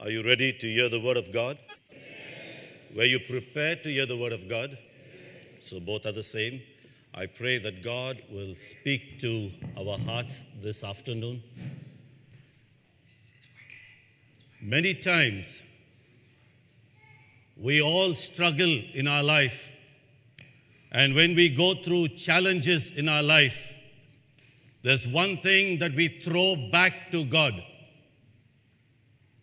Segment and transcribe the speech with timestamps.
[0.00, 1.58] Are you ready to hear the Word of God?
[2.94, 4.78] Were you prepared to hear the Word of God?
[5.66, 6.62] So both are the same.
[7.12, 11.42] I pray that God will speak to our hearts this afternoon.
[14.62, 15.60] Many times,
[17.56, 19.68] we all struggle in our life.
[20.92, 23.74] And when we go through challenges in our life,
[24.84, 27.64] there's one thing that we throw back to God.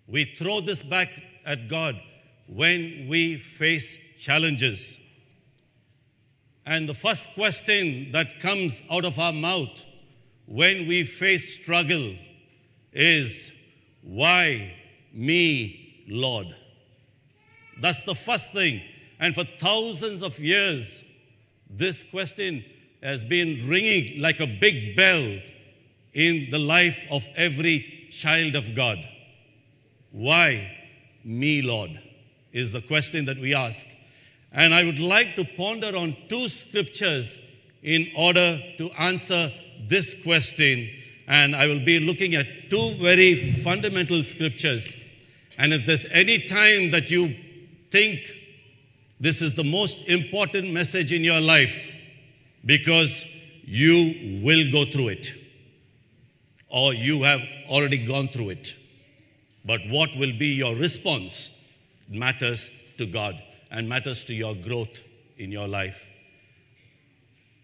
[0.08, 1.10] We throw this back
[1.46, 2.00] at God
[2.48, 4.98] when we face challenges.
[6.66, 9.70] And the first question that comes out of our mouth
[10.48, 12.16] when we face struggle
[12.94, 13.52] is,
[14.02, 14.74] Why
[15.14, 16.56] me, Lord?
[17.82, 18.82] That's the first thing.
[19.20, 21.04] And for thousands of years,
[21.70, 22.64] this question
[23.02, 25.40] has been ringing like a big bell
[26.14, 28.98] in the life of every child of God.
[30.16, 30.72] Why
[31.26, 32.00] me, Lord?
[32.54, 33.86] Is the question that we ask.
[34.54, 37.38] And I would like to ponder on two scriptures
[37.84, 39.52] in order to answer
[39.90, 40.90] this question.
[41.28, 44.96] And I will be looking at two very fundamental scriptures.
[45.58, 47.36] And if there's any time that you
[47.92, 48.22] think
[49.20, 51.94] this is the most important message in your life,
[52.66, 53.26] because
[53.66, 55.34] you will go through it,
[56.70, 58.76] or you have already gone through it.
[59.66, 61.50] But what will be your response
[62.08, 63.42] matters to God
[63.72, 65.02] and matters to your growth
[65.38, 66.06] in your life.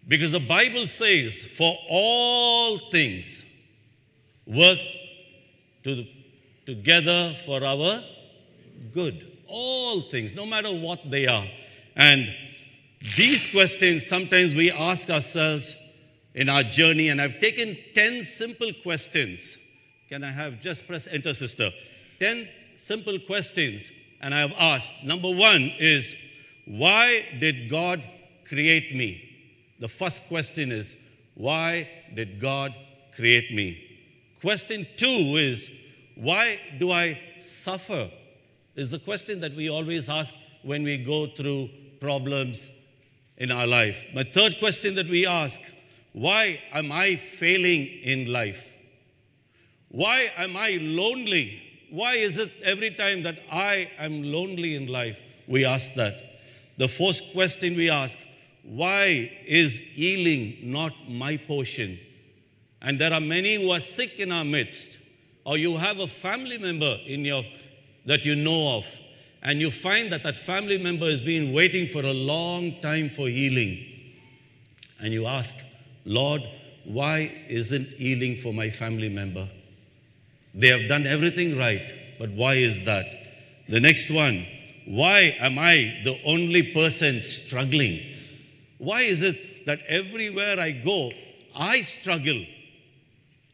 [0.06, 3.44] Because the Bible says, for all things
[4.46, 4.78] work
[5.84, 6.04] to,
[6.66, 8.02] together for our
[8.92, 9.38] good.
[9.46, 11.46] All things, no matter what they are.
[11.94, 12.34] And
[13.16, 15.76] these questions sometimes we ask ourselves
[16.34, 19.56] in our journey, and I've taken 10 simple questions.
[20.12, 21.70] Can I have just press enter, sister?
[22.20, 22.46] 10
[22.76, 24.92] simple questions, and I have asked.
[25.02, 26.14] Number one is,
[26.66, 28.02] why did God
[28.46, 29.26] create me?
[29.80, 30.96] The first question is,
[31.34, 32.74] why did God
[33.16, 33.82] create me?
[34.42, 35.70] Question two is,
[36.14, 38.10] why do I suffer?
[38.76, 41.70] Is the question that we always ask when we go through
[42.00, 42.68] problems
[43.38, 44.04] in our life.
[44.14, 45.58] My third question that we ask,
[46.12, 48.71] why am I failing in life?
[49.92, 51.62] Why am I lonely?
[51.90, 55.18] Why is it every time that I am lonely in life?
[55.46, 56.16] We ask that.
[56.78, 58.16] The first question we ask,
[58.62, 61.98] why is healing not my portion?
[62.80, 64.96] And there are many who are sick in our midst,
[65.44, 67.44] or you have a family member in your
[68.06, 68.86] that you know of,
[69.42, 73.28] and you find that that family member has been waiting for a long time for
[73.28, 73.84] healing.
[74.98, 75.54] And you ask,
[76.06, 76.42] Lord,
[76.84, 79.48] why isn't healing for my family member?
[80.54, 83.06] They have done everything right, but why is that?
[83.68, 84.46] The next one,
[84.86, 88.00] why am I the only person struggling?
[88.78, 91.12] Why is it that everywhere I go,
[91.54, 92.44] I struggle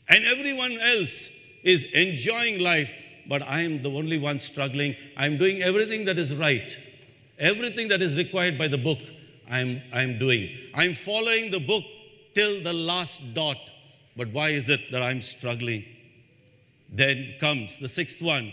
[0.09, 1.29] and everyone else
[1.63, 2.91] is enjoying life,
[3.29, 4.97] but I am the only one struggling?
[5.17, 6.77] I'm doing everything that is right,
[7.39, 8.99] everything that is required by the book,
[9.51, 10.49] I'm, I'm doing.
[10.75, 11.85] I'm following the book
[12.35, 13.59] till the last dot,
[14.17, 15.85] but why is it that I'm struggling?
[16.89, 18.53] Then comes the sixth one.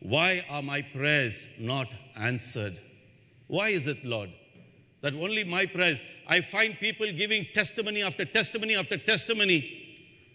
[0.00, 2.80] Why are my prayers not answered?
[3.46, 4.30] Why is it, Lord,
[5.02, 6.02] that only my prayers?
[6.28, 9.82] I find people giving testimony after testimony after testimony.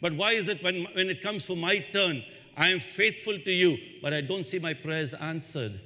[0.01, 2.23] But why is it when, when it comes for my turn,
[2.57, 5.79] I am faithful to you, but I don't see my prayers answered?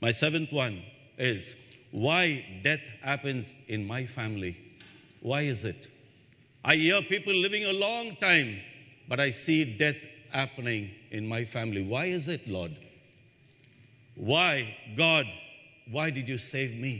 [0.00, 0.82] My seventh one
[1.16, 1.54] is
[1.90, 4.56] why death happens in my family.
[5.20, 5.88] Why is it?
[6.64, 8.60] I hear people living a long time,
[9.08, 9.96] but I see death
[10.36, 11.82] happening in my family.
[11.82, 12.76] Why is it, Lord?
[14.14, 15.26] Why, God,
[15.90, 16.94] why did you save me?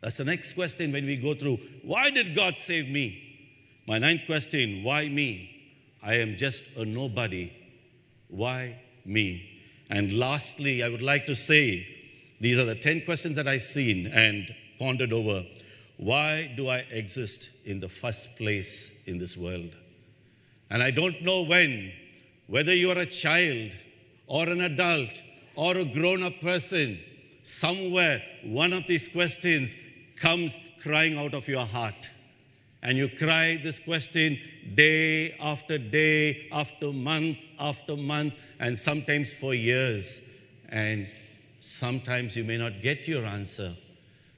[0.00, 1.58] That's the next question when we go through.
[1.82, 3.06] Why did God save me?
[3.86, 5.30] My ninth question, why me?
[6.02, 7.52] I am just a nobody.
[8.28, 9.46] Why me?
[9.90, 11.86] And lastly, I would like to say
[12.40, 15.44] these are the 10 questions that I've seen and pondered over.
[15.98, 19.72] Why do I exist in the first place in this world?
[20.70, 21.92] And I don't know when,
[22.50, 23.70] whether you are a child
[24.26, 25.10] or an adult
[25.54, 26.98] or a grown up person,
[27.44, 29.76] somewhere one of these questions
[30.20, 32.08] comes crying out of your heart.
[32.82, 34.36] And you cry this question
[34.74, 40.20] day after day, after month after month, and sometimes for years.
[40.70, 41.06] And
[41.60, 43.76] sometimes you may not get your answer.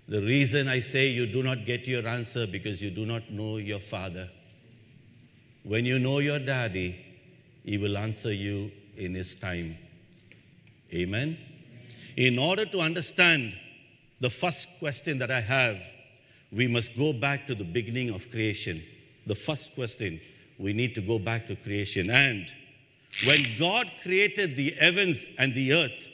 [0.07, 3.57] The reason I say you do not get your answer because you do not know
[3.57, 4.29] your father.
[5.63, 7.12] When you know your daddy,
[7.65, 9.77] he will answer you in his time.
[10.93, 11.39] Amen.
[12.17, 13.55] In order to understand
[14.21, 15.79] the first question that I have,
[16.53, 18.83] we must go back to the beginning of creation.
[19.27, 20.21] The first question,
[20.59, 22.11] we need to go back to creation.
[22.11, 22.47] And
[23.27, 26.09] when God created the heavens and the earth,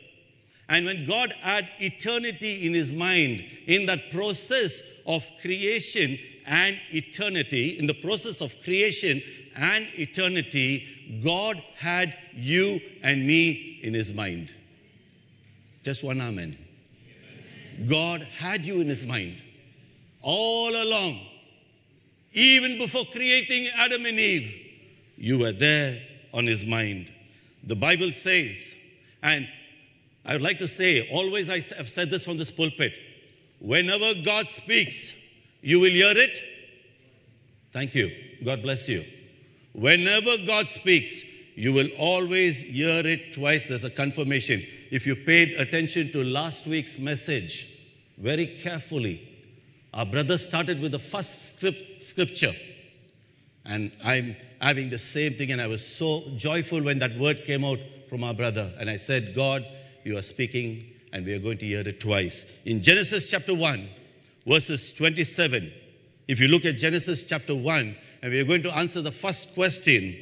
[0.68, 6.18] and when God had eternity in his mind, in that process of creation
[6.48, 9.22] and eternity, in the process of creation
[9.54, 14.54] and eternity, God had you and me in his mind.
[15.84, 16.56] Just one amen.
[17.86, 19.40] God had you in his mind
[20.22, 21.20] all along.
[22.32, 24.52] Even before creating Adam and Eve,
[25.16, 26.00] you were there
[26.32, 27.12] on his mind.
[27.64, 28.74] The Bible says,
[29.22, 29.48] and
[30.24, 32.94] I would like to say, always I have said this from this pulpit
[33.60, 35.12] whenever God speaks,
[35.60, 36.40] you will hear it.
[37.72, 38.10] Thank you.
[38.44, 39.04] God bless you.
[39.72, 41.22] Whenever God speaks,
[41.54, 43.66] you will always hear it twice.
[43.66, 44.64] There's a confirmation.
[44.90, 47.68] If you paid attention to last week's message
[48.16, 49.28] very carefully,
[49.92, 52.54] our brother started with the first script, scripture.
[53.64, 57.64] And I'm having the same thing, and I was so joyful when that word came
[57.64, 57.78] out
[58.08, 58.72] from our brother.
[58.78, 59.66] And I said, God,
[60.04, 62.44] you are speaking, and we are going to hear it twice.
[62.64, 63.88] In Genesis chapter 1,
[64.46, 65.72] verses 27,
[66.26, 69.54] if you look at Genesis chapter 1, and we are going to answer the first
[69.54, 70.16] question,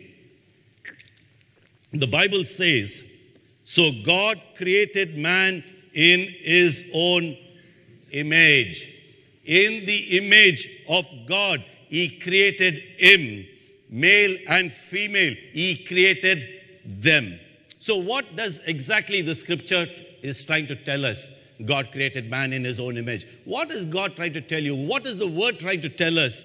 [1.93, 3.03] the Bible says,
[3.65, 5.65] So God created man
[5.95, 7.37] in his own
[8.13, 8.89] image.
[9.45, 13.47] In the image of God, he created him.
[13.89, 16.45] Male and female, he created
[16.85, 17.39] them.
[17.79, 19.87] So, what does exactly the scripture
[20.23, 21.29] is trying to tell us?
[21.65, 23.27] God created man in his own image.
[23.45, 24.75] What is God trying to tell you?
[24.75, 26.45] What is the word trying to tell us?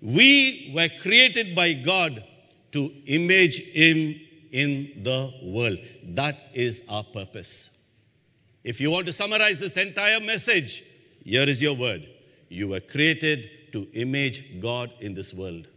[0.00, 2.24] We were created by God
[2.72, 4.20] to image him
[4.52, 5.78] in the world.
[6.02, 7.70] That is our purpose.
[8.64, 10.82] If you want to summarize this entire message,
[11.24, 12.06] here is your word.
[12.48, 15.68] You were created to image God in this world.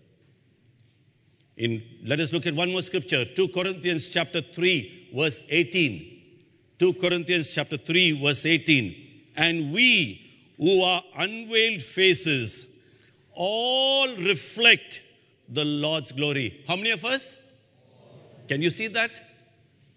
[1.58, 6.19] In, let us look at one more scripture 2 Corinthians chapter 3 verse 18.
[6.80, 8.96] 2 Corinthians chapter 3, verse 18.
[9.36, 12.66] And we who are unveiled faces
[13.34, 15.02] all reflect
[15.50, 16.64] the Lord's glory.
[16.68, 17.36] How many of us?
[18.48, 19.12] Can you see that?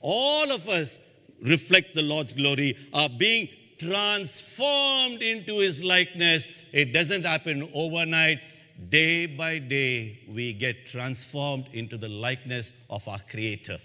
[0.00, 0.98] All of us
[1.40, 6.46] reflect the Lord's glory, are being transformed into his likeness.
[6.72, 8.40] It doesn't happen overnight.
[8.88, 13.78] Day by day, we get transformed into the likeness of our Creator.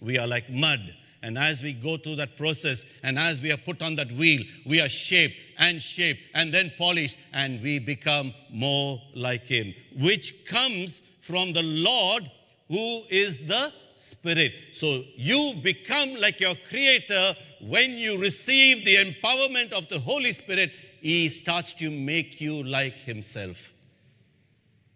[0.00, 0.94] We are like mud.
[1.22, 4.42] And as we go through that process and as we are put on that wheel,
[4.64, 10.44] we are shaped and shaped and then polished and we become more like Him, which
[10.46, 12.30] comes from the Lord
[12.68, 14.52] who is the Spirit.
[14.74, 20.70] So you become like your Creator when you receive the empowerment of the Holy Spirit.
[21.00, 23.56] He starts to make you like Himself.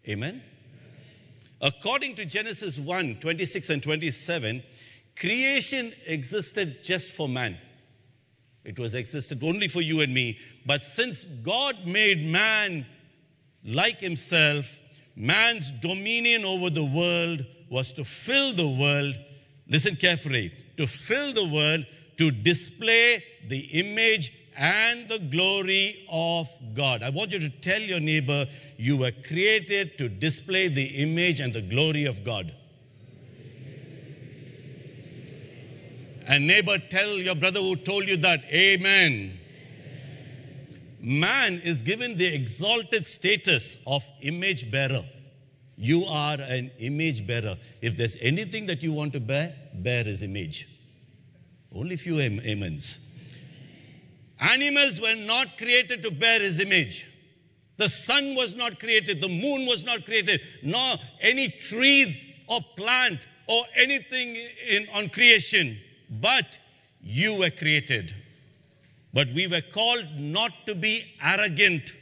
[0.07, 0.43] Amen.
[1.61, 4.63] According to Genesis 1 26 and 27,
[5.21, 7.59] Creation existed just for man.
[8.65, 10.39] It was existed only for you and me.
[10.65, 12.87] But since God made man
[13.63, 14.79] like himself,
[15.15, 19.15] man's dominion over the world was to fill the world,
[19.69, 21.85] listen carefully, to fill the world,
[22.17, 27.03] to display the image and the glory of God.
[27.03, 28.47] I want you to tell your neighbor,
[28.79, 32.55] you were created to display the image and the glory of God.
[36.27, 39.39] And neighbor, tell your brother who told you that, Amen.
[41.00, 45.05] Man is given the exalted status of image bearer.
[45.77, 47.57] You are an image bearer.
[47.81, 50.69] If there's anything that you want to bear, bear his image.
[51.75, 52.99] Only few amens.
[54.39, 57.07] Animals were not created to bear his image.
[57.79, 63.27] The sun was not created, the moon was not created, nor any tree or plant
[63.47, 64.37] or anything
[64.69, 65.79] in, on creation
[66.11, 66.47] but
[67.00, 68.14] you were created.
[69.12, 71.93] But we were called not to be arrogant,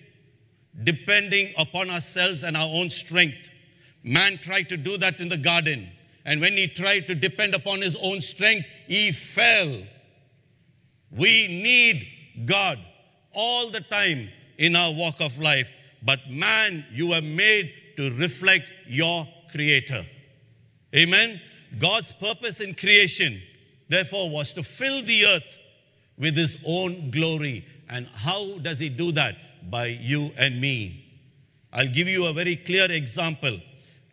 [0.82, 3.50] depending upon ourselves and our own strength.
[4.02, 5.90] Man tried to do that in the garden.
[6.24, 9.82] And when he tried to depend upon his own strength, he fell.
[11.10, 12.06] We need
[12.46, 12.78] God
[13.32, 15.72] all the time in our walk of life.
[16.02, 20.06] But man, you were made to reflect your Creator.
[20.94, 21.40] Amen.
[21.78, 23.42] God's purpose in creation
[23.88, 25.58] therefore, was to fill the earth
[26.16, 27.66] with his own glory.
[27.88, 29.36] And how does he do that?
[29.70, 31.04] By you and me.
[31.72, 33.60] I'll give you a very clear example.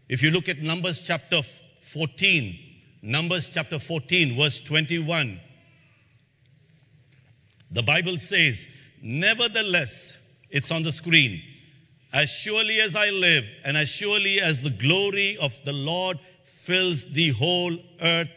[0.10, 1.41] If you look at Numbers chapter
[1.82, 2.60] 14,
[3.01, 5.39] Numbers chapter 14, verse 21.
[7.72, 8.67] The Bible says,
[9.01, 10.13] Nevertheless,
[10.50, 11.41] it's on the screen.
[12.13, 17.05] As surely as I live, and as surely as the glory of the Lord fills
[17.05, 18.29] the whole earth,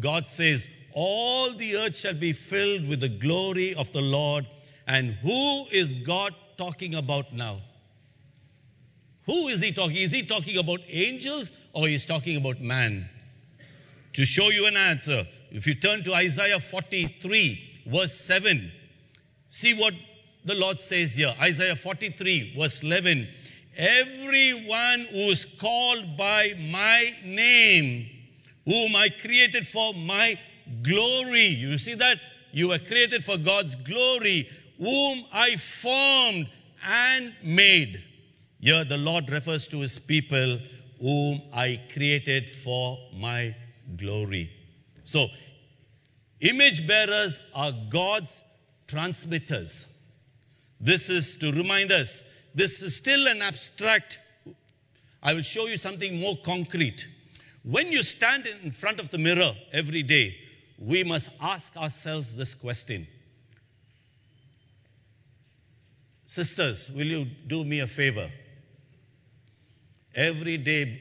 [0.00, 4.46] God says, All the earth shall be filled with the glory of the Lord.
[4.86, 7.60] And who is God talking about now?
[9.26, 9.98] Who is he talking?
[9.98, 13.10] Is he talking about angels or is talking about man?
[14.14, 18.72] To show you an answer, if you turn to Isaiah 43, verse 7,
[19.50, 19.92] see what
[20.46, 21.34] the Lord says here.
[21.38, 23.28] Isaiah 43, verse 11.
[23.76, 28.08] Everyone who is called by my name,
[28.64, 30.38] whom I created for my
[30.82, 31.46] glory.
[31.46, 32.18] You see that?
[32.52, 36.48] You were created for God's glory, whom I formed
[36.84, 38.02] and made.
[38.60, 40.58] Here the Lord refers to his people,
[41.00, 43.54] whom I created for my
[43.96, 44.50] glory.
[45.04, 45.28] So,
[46.40, 48.40] image bearers are God's
[48.86, 49.86] transmitters.
[50.80, 52.22] This is to remind us,
[52.54, 54.18] this is still an abstract.
[55.22, 57.06] I will show you something more concrete.
[57.62, 60.36] When you stand in front of the mirror every day,
[60.78, 63.06] we must ask ourselves this question
[66.28, 68.28] Sisters, will you do me a favor?
[70.14, 71.00] Every day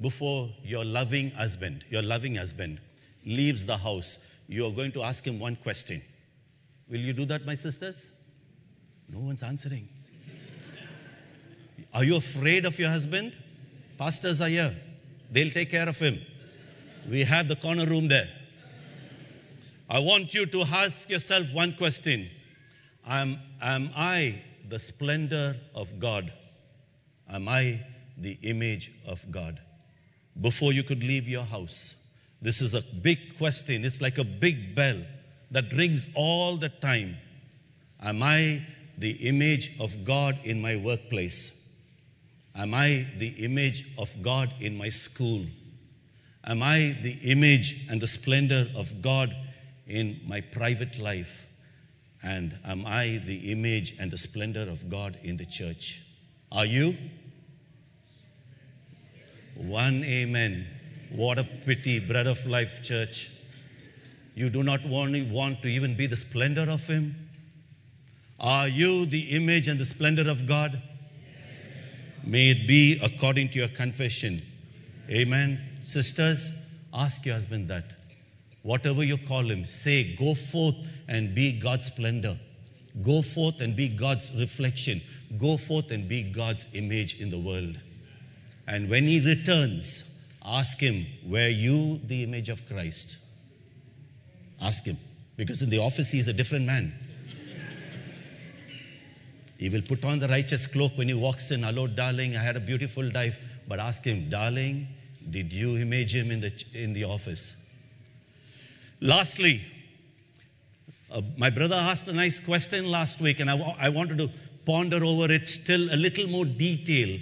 [0.00, 2.80] before your loving husband, your loving husband
[3.26, 4.16] leaves the house,
[4.48, 6.02] you are going to ask him one question.
[6.88, 8.08] Will you do that, my sisters?
[9.08, 9.88] No one's answering.
[11.92, 13.32] Are you afraid of your husband?
[13.98, 14.74] Pastors are here.
[15.30, 16.20] They'll take care of him.
[17.08, 18.28] We have the corner room there.
[19.88, 22.30] I want you to ask yourself one question
[23.06, 26.32] Am, am I the splendor of God?
[27.28, 27.80] Am I
[28.16, 29.60] the image of God?
[30.40, 31.94] Before you could leave your house,
[32.40, 33.84] this is a big question.
[33.84, 35.02] It's like a big bell
[35.50, 37.16] that rings all the time.
[38.02, 41.52] Am I the image of God in my workplace?
[42.54, 45.44] Am I the image of God in my school?
[46.44, 49.34] Am I the image and the splendor of God
[49.86, 51.42] in my private life?
[52.22, 56.02] And am I the image and the splendor of God in the church?
[56.50, 56.96] Are you?
[59.56, 60.66] One amen.
[61.10, 63.30] What a pity, Bread of Life Church.
[64.34, 67.14] You do not only want to even be the splendor of Him.
[68.40, 70.82] Are you the image and the splendor of God?
[72.24, 74.42] May it be according to your confession.
[75.08, 75.60] Amen.
[75.84, 76.50] Sisters,
[76.92, 77.84] ask your husband that.
[78.64, 82.38] Whatever you call him, say, go forth and be God's splendor.
[83.02, 85.02] Go forth and be God's reflection.
[85.36, 87.78] Go forth and be God's image in the world.
[88.66, 90.02] And when he returns,
[90.42, 93.18] ask him, Were you the image of Christ?
[94.62, 94.96] Ask him.
[95.36, 96.94] Because in the office, he's a different man.
[99.58, 101.64] he will put on the righteous cloak when he walks in.
[101.64, 103.38] Hello, darling, I had a beautiful dive.
[103.68, 104.88] But ask him, Darling,
[105.28, 107.56] did you image him in the, in the office?
[109.04, 109.60] Lastly,
[111.12, 114.30] uh, my brother asked a nice question last week, and I, I wanted to
[114.64, 117.20] ponder over it still a little more detail.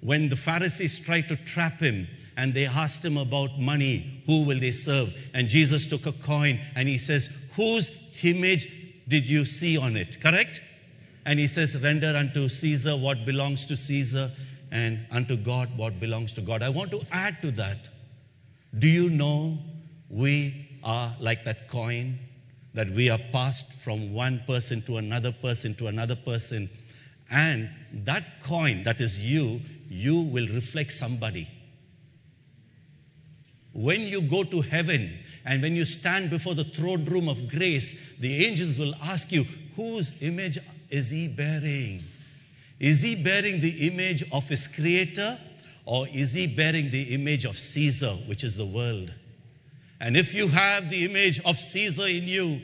[0.00, 4.60] When the Pharisees tried to trap him and they asked him about money, who will
[4.60, 5.12] they serve?
[5.34, 7.90] And Jesus took a coin and he says, Whose
[8.22, 8.72] image
[9.08, 10.20] did you see on it?
[10.20, 10.60] Correct?
[11.26, 14.30] And he says, Render unto Caesar what belongs to Caesar,
[14.70, 16.62] and unto God what belongs to God.
[16.62, 17.88] I want to add to that.
[18.78, 19.58] Do you know
[20.08, 22.18] we are like that coin?
[22.74, 26.68] That we are passed from one person to another person to another person.
[27.30, 27.70] And
[28.04, 31.48] that coin, that is you, you will reflect somebody.
[33.72, 37.96] When you go to heaven and when you stand before the throne room of grace,
[38.20, 40.58] the angels will ask you, whose image
[40.90, 42.04] is he bearing?
[42.78, 45.38] Is he bearing the image of his creator
[45.86, 49.12] or is he bearing the image of Caesar, which is the world?
[50.00, 52.60] And if you have the image of Caesar in you,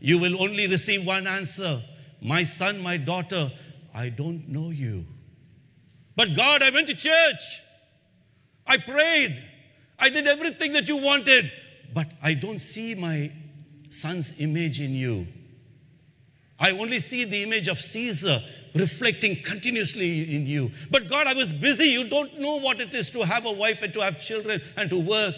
[0.00, 1.82] you will only receive one answer
[2.20, 3.52] My son, my daughter,
[3.94, 5.04] I don't know you.
[6.16, 7.60] But God, I went to church.
[8.66, 9.42] I prayed.
[9.98, 11.52] I did everything that you wanted.
[11.92, 13.30] But I don't see my
[13.90, 15.26] son's image in you.
[16.58, 18.42] I only see the image of Caesar
[18.74, 20.72] reflecting continuously in you.
[20.90, 21.84] But God, I was busy.
[21.86, 24.88] You don't know what it is to have a wife and to have children and
[24.90, 25.34] to work.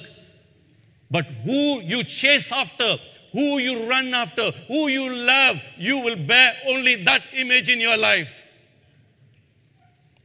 [1.11, 2.97] But who you chase after,
[3.33, 7.97] who you run after, who you love, you will bear only that image in your
[7.97, 8.43] life.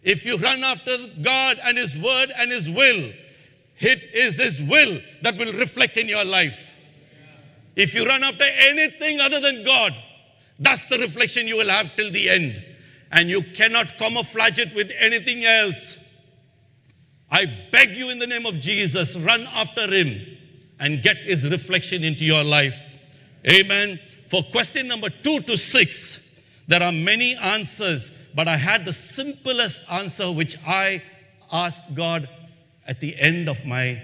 [0.04, 3.12] If you run after God and His word and His will,
[3.80, 6.72] it is His will that will reflect in your life.
[7.76, 9.94] If you run after anything other than God,
[10.62, 12.64] That's the reflection you will have till the end.
[13.12, 15.98] And you cannot camouflage it with anything else.
[17.32, 20.38] I beg you in the name of Jesus, run after him
[20.82, 22.82] and get his reflection into your life.
[23.48, 24.00] Amen.
[24.28, 26.20] For question number two to six,
[26.68, 31.04] there are many answers, but I had the simplest answer which I
[31.52, 32.28] asked God
[32.88, 34.02] at the end of my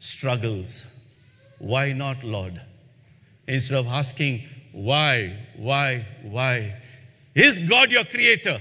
[0.00, 0.84] struggles.
[1.58, 2.60] Why not, Lord?
[3.46, 6.74] Instead of asking, why, why, why?
[7.34, 8.60] Is God your creator?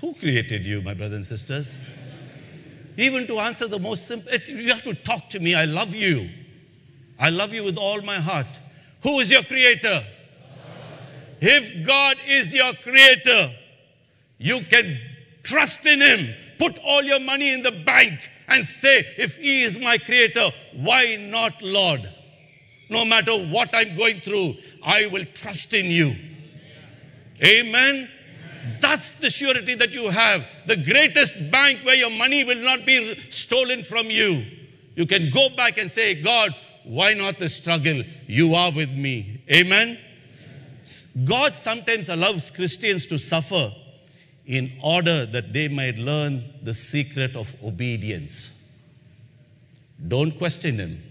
[0.00, 1.74] Who created you, my brothers and sisters?
[2.96, 5.54] Even to answer the most simple, you have to talk to me.
[5.54, 6.30] I love you.
[7.18, 8.46] I love you with all my heart.
[9.02, 10.04] Who is your creator?
[11.40, 13.54] If God is your creator,
[14.38, 14.98] you can
[15.42, 16.34] trust in Him.
[16.58, 21.16] Put all your money in the bank and say, if He is my creator, why
[21.16, 22.08] not, Lord?
[22.88, 26.16] No matter what I'm going through, I will trust in you.
[27.42, 28.08] Amen.
[28.80, 30.44] That's the surety that you have.
[30.66, 34.44] The greatest bank where your money will not be stolen from you.
[34.94, 36.54] You can go back and say, God,
[36.84, 38.02] why not the struggle?
[38.26, 39.42] You are with me.
[39.50, 39.98] Amen.
[41.24, 43.72] God sometimes allows Christians to suffer
[44.46, 48.52] in order that they might learn the secret of obedience.
[50.06, 51.02] Don't question Him.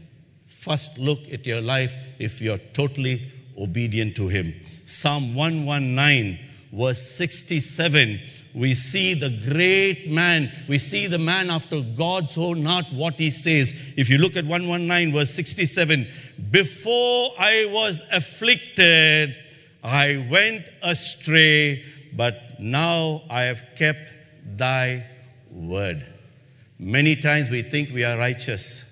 [0.47, 4.53] First, look at your life if you're totally obedient to Him.
[4.85, 6.39] Psalm 119
[6.75, 8.19] verse 67,
[8.53, 10.51] we see the great man.
[10.67, 13.73] We see the man after God's own heart, what he says.
[13.97, 16.07] If you look at 119, verse 67,
[16.51, 19.35] before I was afflicted,
[19.83, 24.09] I went astray, but now I have kept
[24.45, 25.05] thy
[25.51, 26.05] word.
[26.79, 28.83] Many times we think we are righteous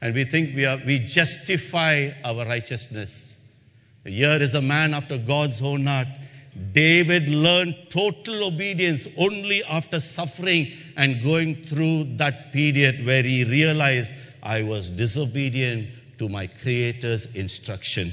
[0.00, 3.36] and we think we, are, we justify our righteousness.
[4.04, 6.08] Here is a man after God's own heart.
[6.72, 14.12] David learned total obedience only after suffering and going through that period where he realized
[14.42, 18.12] I was disobedient to my Creator's instruction.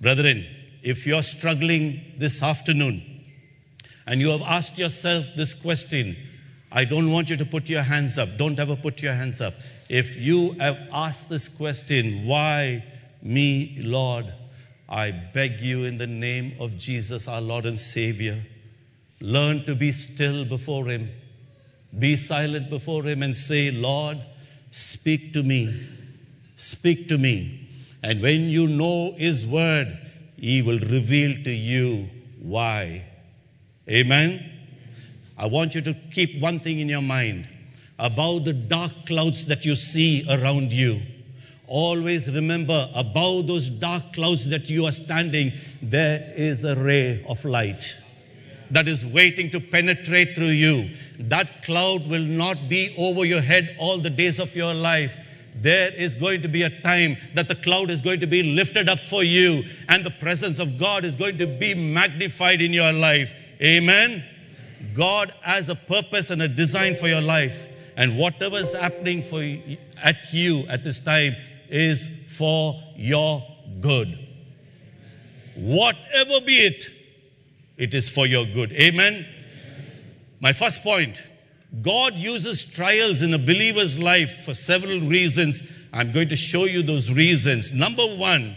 [0.00, 0.46] Brethren,
[0.82, 3.02] if you're struggling this afternoon
[4.06, 6.16] and you have asked yourself this question,
[6.70, 8.36] I don't want you to put your hands up.
[8.36, 9.54] Don't ever put your hands up.
[9.88, 12.84] If you have asked this question, why
[13.22, 14.32] me, Lord?
[14.94, 18.46] I beg you in the name of Jesus, our Lord and Savior,
[19.20, 21.10] learn to be still before Him.
[21.98, 24.18] Be silent before Him and say, Lord,
[24.70, 25.84] speak to me.
[26.56, 27.68] Speak to me.
[28.04, 29.98] And when you know His word,
[30.36, 32.08] He will reveal to you
[32.40, 33.04] why.
[33.88, 34.48] Amen.
[35.36, 37.48] I want you to keep one thing in your mind
[37.98, 41.02] about the dark clouds that you see around you
[41.66, 47.44] Always remember above those dark clouds that you are standing, there is a ray of
[47.44, 47.94] light
[48.70, 50.90] that is waiting to penetrate through you.
[51.18, 55.16] That cloud will not be over your head all the days of your life.
[55.54, 58.88] There is going to be a time that the cloud is going to be lifted
[58.88, 62.92] up for you and the presence of God is going to be magnified in your
[62.92, 63.32] life.
[63.62, 64.24] Amen.
[64.94, 67.62] God has a purpose and a design for your life.
[67.96, 71.36] And whatever is happening for you, at you at this time
[71.74, 73.44] is for your
[73.80, 74.16] good.
[75.56, 76.86] Whatever be it,
[77.76, 78.70] it is for your good.
[78.72, 79.26] Amen.
[80.38, 81.16] My first point
[81.82, 85.64] God uses trials in a believer's life for several reasons.
[85.92, 87.72] I'm going to show you those reasons.
[87.72, 88.54] Number one,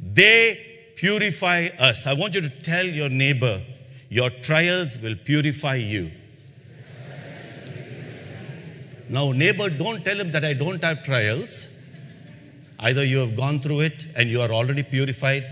[0.00, 2.08] they purify us.
[2.08, 3.62] I want you to tell your neighbor,
[4.08, 6.10] your trials will purify you.
[9.08, 11.66] Now, neighbor, don't tell him that I don't have trials.
[12.82, 15.46] Either you have gone through it and you are already purified,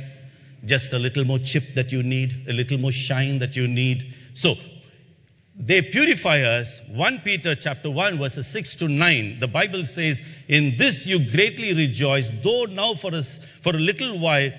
[0.67, 4.15] just a little more chip that you need, a little more shine that you need.
[4.35, 4.59] So,
[5.55, 6.81] they purify us.
[6.89, 9.39] 1 Peter chapter 1 verses 6 to 9.
[9.39, 14.19] The Bible says, "In this you greatly rejoice, though now for us for a little
[14.19, 14.51] while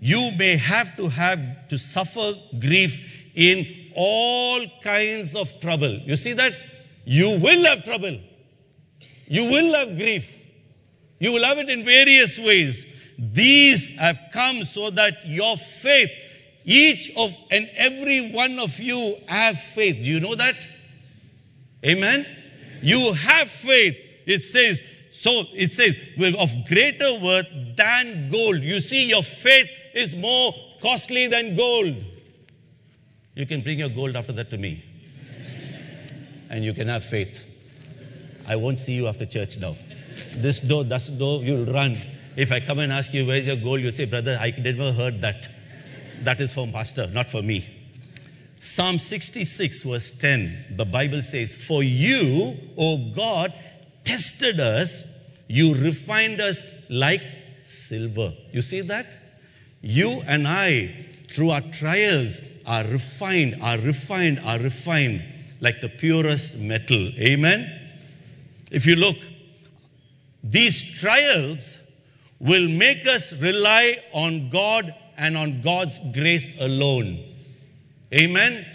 [0.00, 3.00] you may have to have to suffer grief
[3.34, 6.54] in all kinds of trouble." You see that?
[7.04, 8.20] You will have trouble.
[9.28, 10.39] You will have grief.
[11.20, 12.84] You will have it in various ways.
[13.16, 16.10] These have come so that your faith,
[16.64, 19.96] each of and every one of you have faith.
[19.96, 20.66] Do you know that?
[21.84, 22.26] Amen?
[22.82, 23.96] You have faith.
[24.26, 24.80] It says,
[25.10, 25.94] so it says,
[26.38, 28.62] of greater worth than gold.
[28.62, 31.96] You see, your faith is more costly than gold.
[33.34, 34.84] You can bring your gold after that to me.
[36.48, 37.44] and you can have faith.
[38.46, 39.76] I won't see you after church now
[40.34, 41.98] this door, that door, you'll run.
[42.36, 43.78] If I come and ask you, where's your goal?
[43.78, 45.48] You say, brother, I never heard that.
[46.22, 47.68] That is for master, not for me.
[48.60, 53.54] Psalm 66, verse 10, the Bible says, For you, O God,
[54.04, 55.02] tested us,
[55.48, 57.22] you refined us like
[57.62, 58.34] silver.
[58.52, 59.06] You see that?
[59.80, 65.24] You and I, through our trials, are refined, are refined, are refined
[65.60, 67.08] like the purest metal.
[67.18, 67.80] Amen?
[68.70, 69.16] If you look,
[70.42, 71.78] these trials
[72.38, 77.22] will make us rely on God and on God's grace alone.
[78.12, 78.66] Amen.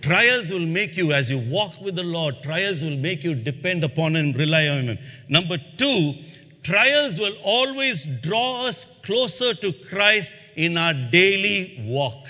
[0.00, 3.84] Trials will make you, as you walk with the Lord, trials will make you depend
[3.84, 4.98] upon and rely on Him.
[5.28, 6.14] Number two,
[6.62, 12.26] trials will always draw us closer to Christ in our daily walk.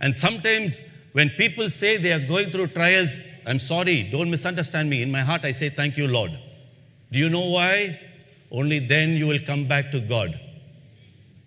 [0.00, 5.02] And sometimes when people say they are going through trials, I'm sorry, don't misunderstand me.
[5.02, 6.30] In my heart, I say, Thank you, Lord.
[7.10, 8.00] Do you know why?
[8.50, 10.38] Only then you will come back to God.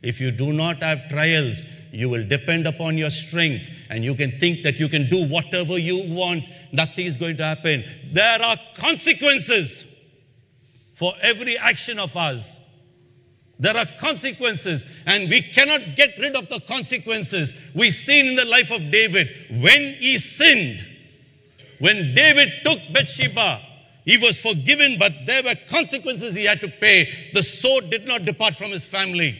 [0.01, 4.39] If you do not have trials, you will depend upon your strength and you can
[4.39, 6.43] think that you can do whatever you want.
[6.71, 7.83] Nothing is going to happen.
[8.11, 9.85] There are consequences
[10.93, 12.57] for every action of us.
[13.59, 17.53] There are consequences, and we cannot get rid of the consequences.
[17.73, 20.83] We've seen in the life of David when he sinned,
[21.79, 23.61] when David took Bathsheba,
[24.05, 27.31] he was forgiven, but there were consequences he had to pay.
[27.33, 29.37] The sword did not depart from his family.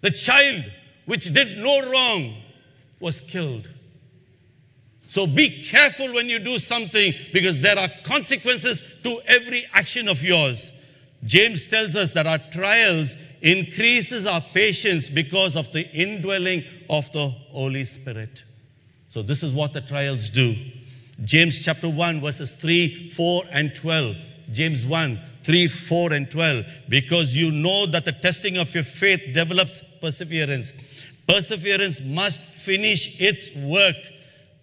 [0.00, 0.64] The child,
[1.04, 2.42] which did no wrong,
[3.00, 3.68] was killed.
[5.08, 10.22] So be careful when you do something because there are consequences to every action of
[10.22, 10.70] yours.
[11.24, 17.28] James tells us that our trials increases our patience because of the indwelling of the
[17.28, 18.42] Holy Spirit.
[19.10, 20.56] So this is what the trials do.
[21.24, 24.16] James chapter 1 verses 3, 4 and 12.
[24.52, 26.64] James 1, 3, 4 and 12.
[26.88, 30.72] Because you know that the testing of your faith develops perseverance.
[31.26, 33.96] Perseverance must finish its work.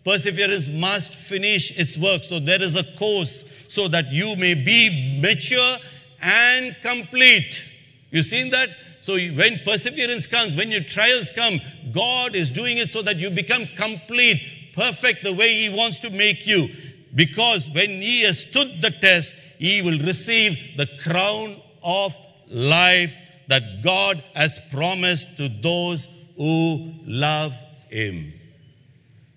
[0.06, 2.24] Perseverance must finish its work.
[2.24, 5.78] So there is a course so that you may be mature
[6.22, 7.64] and complete.
[8.12, 8.70] You seen that?
[9.02, 11.60] So when perseverance comes, when your trials come,
[11.92, 14.42] God is doing it so that you become complete,
[14.74, 16.70] perfect the way He wants to make you.
[17.16, 22.16] Because when He has stood the test, He will receive the crown of
[22.48, 26.08] life that God has promised to those
[26.38, 27.54] who love
[27.90, 28.34] Him.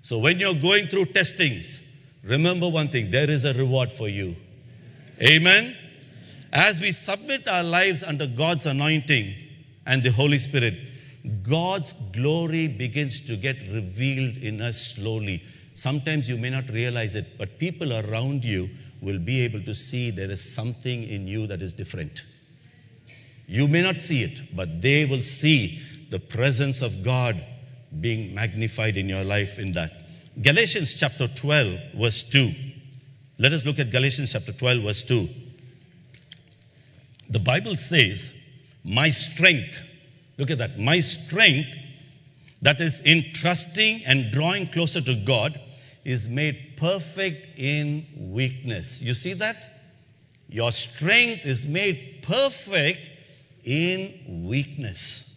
[0.02, 1.80] So when you're going through testings,
[2.22, 4.36] remember one thing there is a reward for you.
[5.20, 5.76] Amen.
[6.52, 9.34] As we submit our lives under God's anointing
[9.84, 10.78] and the Holy Spirit,
[11.42, 15.42] God's glory begins to get revealed in us slowly.
[15.74, 20.10] Sometimes you may not realize it, but people around you will be able to see
[20.10, 22.22] there is something in you that is different.
[23.46, 27.44] You may not see it, but they will see the presence of God
[28.00, 29.92] being magnified in your life in that.
[30.40, 32.54] Galatians chapter 12, verse 2.
[33.38, 35.28] Let us look at Galatians chapter 12, verse 2.
[37.30, 38.30] The Bible says,
[38.84, 39.80] My strength,
[40.38, 41.68] look at that, my strength
[42.62, 45.60] that is in trusting and drawing closer to God
[46.04, 49.00] is made perfect in weakness.
[49.00, 49.68] You see that?
[50.48, 53.10] Your strength is made perfect
[53.64, 55.28] in weakness.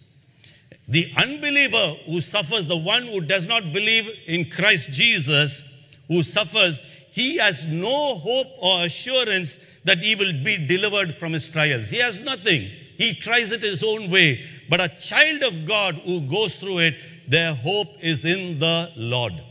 [0.87, 5.61] The unbeliever who suffers, the one who does not believe in Christ Jesus,
[6.07, 6.81] who suffers,
[7.11, 11.89] he has no hope or assurance that he will be delivered from his trials.
[11.89, 12.69] He has nothing.
[12.99, 14.45] He tries it his own way.
[14.69, 16.95] But a child of God who goes through it,
[17.29, 19.41] their hope is in the Lord.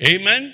[0.00, 0.52] Amen.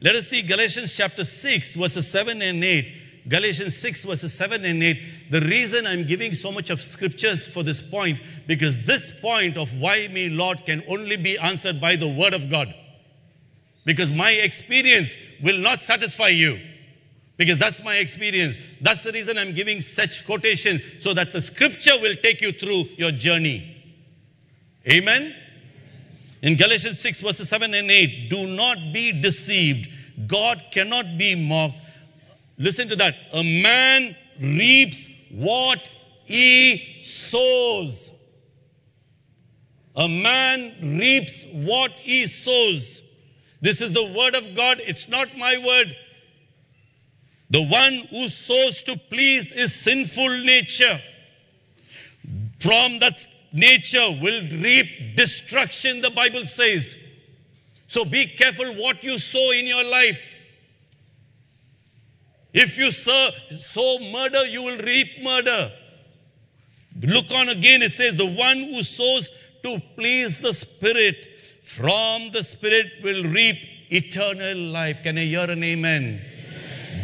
[0.00, 3.28] Let us see Galatians chapter 6, verses 7 and 8.
[3.28, 5.30] Galatians 6, verses 7 and 8.
[5.30, 9.72] The reason I'm giving so much of scriptures for this point, because this point of
[9.72, 12.74] why me, Lord, can only be answered by the word of God.
[13.84, 16.60] Because my experience will not satisfy you.
[17.36, 18.56] Because that's my experience.
[18.80, 22.88] That's the reason I'm giving such quotation so that the scripture will take you through
[22.96, 23.70] your journey.
[24.88, 25.34] Amen.
[26.42, 29.88] In Galatians 6, verses 7 and 8, do not be deceived.
[30.26, 31.76] God cannot be mocked.
[32.58, 33.14] Listen to that.
[33.32, 35.80] A man reaps what
[36.24, 38.10] he sows.
[39.96, 43.00] A man reaps what he sows.
[43.60, 44.80] This is the word of God.
[44.80, 45.96] It's not my word.
[47.54, 51.00] The one who sows to please his sinful nature.
[52.58, 56.96] From that nature will reap destruction, the Bible says.
[57.86, 60.42] So be careful what you sow in your life.
[62.52, 65.70] If you sow, sow murder, you will reap murder.
[67.02, 69.30] Look on again, it says, The one who sows
[69.62, 71.28] to please the Spirit
[71.62, 73.58] from the Spirit will reap
[73.92, 75.04] eternal life.
[75.04, 76.33] Can I hear an amen?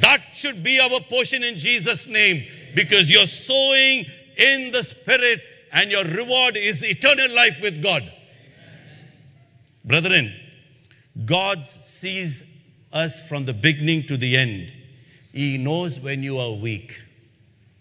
[0.01, 5.41] That should be our portion in Jesus' name because you're sowing in the Spirit
[5.73, 8.03] and your reward is eternal life with God.
[8.03, 8.13] Amen.
[9.85, 10.35] Brethren,
[11.25, 12.43] God sees
[12.93, 14.73] us from the beginning to the end.
[15.33, 16.99] He knows when you are weak.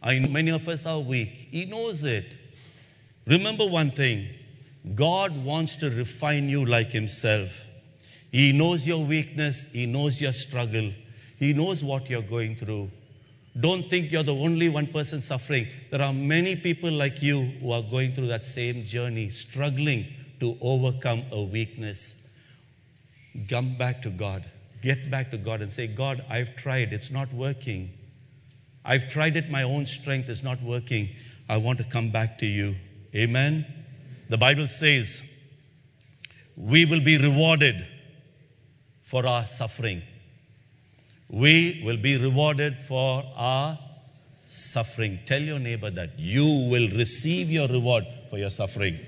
[0.01, 1.47] I know many of us are weak.
[1.51, 2.25] He knows it.
[3.25, 4.27] Remember one thing
[4.95, 7.49] God wants to refine you like Himself.
[8.31, 10.93] He knows your weakness, He knows your struggle,
[11.39, 12.91] He knows what you're going through.
[13.59, 15.67] Don't think you're the only one person suffering.
[15.89, 20.05] There are many people like you who are going through that same journey, struggling
[20.39, 22.13] to overcome a weakness.
[23.49, 24.45] Come back to God.
[24.81, 27.91] Get back to God and say, God, I've tried, it's not working.
[28.85, 31.09] I've tried it my own strength, it's not working.
[31.47, 32.75] I want to come back to you.
[33.15, 33.65] Amen.
[34.29, 35.21] The Bible says,
[36.55, 37.87] we will be rewarded
[39.01, 40.03] for our suffering.
[41.29, 43.77] We will be rewarded for our
[44.49, 45.19] suffering.
[45.25, 48.99] Tell your neighbor that you will receive your reward for your suffering.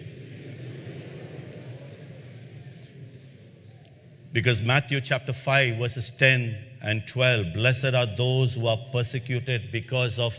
[4.33, 10.17] Because Matthew chapter 5, verses 10 and 12 Blessed are those who are persecuted because
[10.19, 10.37] of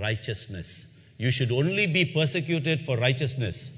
[0.00, 0.86] righteousness.
[1.18, 3.68] You should only be persecuted for righteousness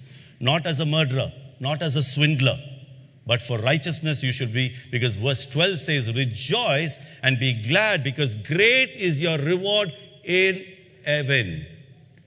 [0.40, 2.58] not as a murderer, not as a swindler,
[3.26, 8.34] but for righteousness you should be, because verse 12 says, Rejoice and be glad, because
[8.34, 9.92] great is your reward
[10.24, 10.64] in
[11.04, 11.66] heaven.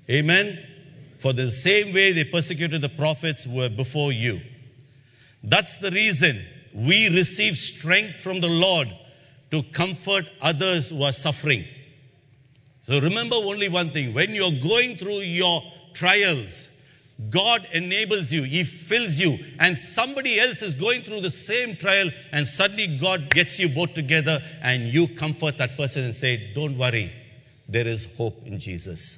[0.09, 0.59] Amen.
[1.19, 4.41] For the same way they persecuted the prophets were before you.
[5.43, 8.89] That's the reason we receive strength from the Lord
[9.51, 11.65] to comfort others who are suffering.
[12.87, 16.67] So remember only one thing when you're going through your trials,
[17.29, 22.11] God enables you, He fills you, and somebody else is going through the same trial,
[22.31, 26.77] and suddenly God gets you both together, and you comfort that person and say, Don't
[26.77, 27.11] worry,
[27.67, 29.17] there is hope in Jesus.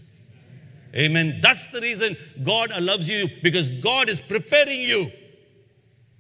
[0.96, 1.40] Amen.
[1.42, 5.12] That's the reason God loves you because God is preparing you.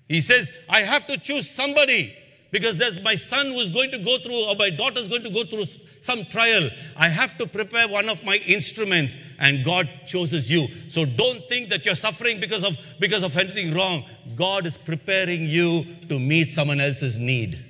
[0.07, 2.15] He says, I have to choose somebody
[2.51, 5.45] because there's my son who's going to go through, or my daughter's going to go
[5.45, 5.65] through
[6.01, 6.69] some trial.
[6.97, 10.67] I have to prepare one of my instruments, and God chooses you.
[10.89, 14.03] So don't think that you're suffering because of, because of anything wrong.
[14.35, 17.63] God is preparing you to meet someone else's need.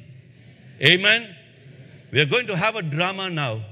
[0.81, 1.35] Amen.
[2.11, 3.63] We are going to have a drama now.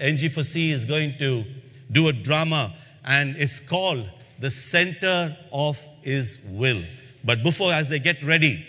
[0.00, 1.44] NG4C is going to
[1.92, 4.08] do a drama, and it's called
[4.38, 6.84] The Center of His Will.
[7.22, 8.66] But before, as they get ready,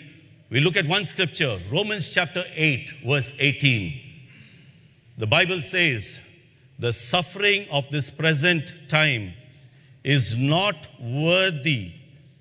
[0.50, 4.11] we look at one scripture, Romans chapter 8, verse 18.
[5.18, 6.18] The Bible says,
[6.78, 9.34] the suffering of this present time
[10.02, 11.92] is not worthy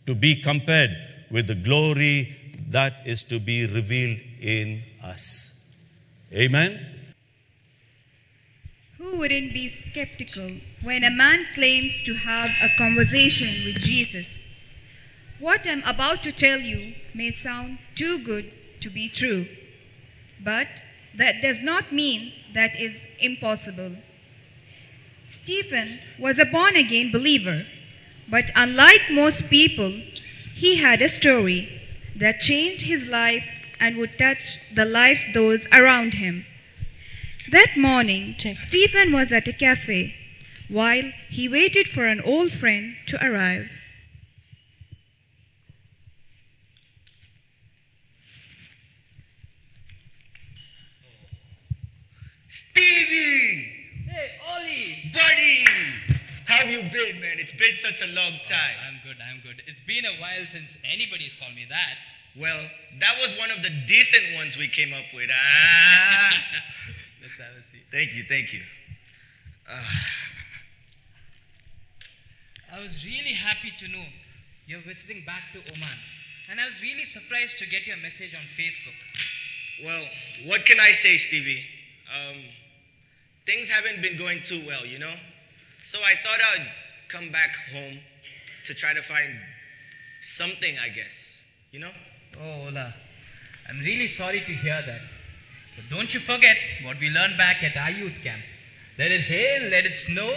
[0.08, 0.96] to be compared
[1.30, 2.36] with the glory
[2.70, 5.52] that is to be revealed in us.
[6.34, 6.80] Amen.
[8.98, 10.50] Who wouldn't be skeptical
[10.82, 14.40] when a man claims to have a conversation with Jesus?
[15.40, 19.48] What I'm about to tell you may sound too good to be true,
[20.44, 20.68] but
[21.16, 23.96] that does not mean that is impossible.
[25.28, 27.66] Stephen was a born again believer,
[28.30, 29.92] but unlike most people,
[30.56, 31.82] he had a story
[32.16, 33.46] that changed his life
[33.80, 36.46] and would touch the lives those around him.
[37.52, 40.16] That morning, Stephen was at a cafe
[40.70, 43.70] while he waited for an old friend to arrive.
[52.70, 53.72] Stevie!
[54.08, 55.12] Hey, Ollie!
[55.14, 55.66] Buddy!
[56.46, 57.40] How have you been, man?
[57.40, 58.78] It's been such a long time.
[58.88, 59.64] I'm good, I'm good.
[59.68, 61.96] It's been a while since anybody's called me that.
[62.38, 62.60] Well,
[63.00, 65.30] that was one of the decent ones we came up with.
[65.34, 66.34] Ah!
[67.22, 67.84] Let's have a seat.
[67.92, 68.62] thank you, thank you.
[69.70, 69.82] Uh,
[72.74, 74.04] I was really happy to know
[74.68, 75.98] you're visiting back to Oman.
[76.50, 78.98] And I was really surprised to get your message on Facebook.
[79.86, 80.04] well,
[80.46, 81.64] what can I say, Stevie?
[82.12, 82.38] Um,
[83.46, 85.14] things haven't been going too well, you know?
[85.84, 86.68] So I thought I'd
[87.08, 88.00] come back home
[88.66, 89.34] to try to find
[90.22, 91.92] something, I guess, you know?
[92.40, 92.94] Oh, Ola,
[93.70, 95.02] I'm really sorry to hear that.
[95.76, 98.42] But don't you forget what we learned back at our youth camp.
[98.98, 100.36] Let it hail, let it snow,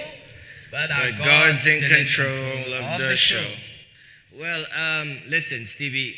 [0.71, 3.51] but our But God's God's in still control of the show.
[4.39, 6.17] Well, um, listen, Stevie,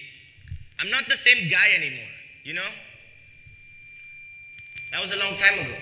[0.79, 2.09] I'm not the same guy anymore,
[2.45, 2.69] you know?
[4.93, 5.77] That was a long time ago.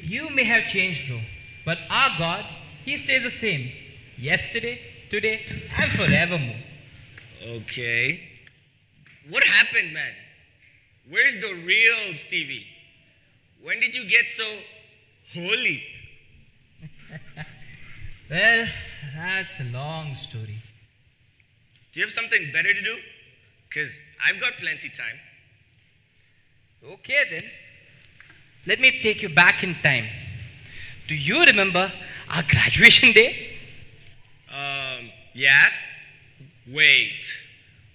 [0.00, 1.20] You may have changed, though,
[1.64, 2.44] but our God,
[2.84, 3.72] He stays the same.
[4.16, 5.42] Yesterday, today,
[5.76, 6.56] and forevermore.
[7.44, 8.20] Okay.
[9.30, 10.12] What happened, man?
[11.08, 12.66] Where's the real Stevie?
[13.62, 14.44] When did you get so
[15.32, 15.82] holy?
[18.30, 18.68] Well,
[19.16, 20.62] that's a long story.
[21.92, 22.96] Do you have something better to do?
[23.68, 23.90] Because
[24.22, 25.18] I've got plenty time.
[26.84, 27.44] Okay, then.
[28.66, 30.06] Let me take you back in time.
[31.06, 31.92] Do you remember
[32.28, 33.56] our graduation day?
[34.50, 35.68] Um, yeah?
[36.70, 37.24] Wait.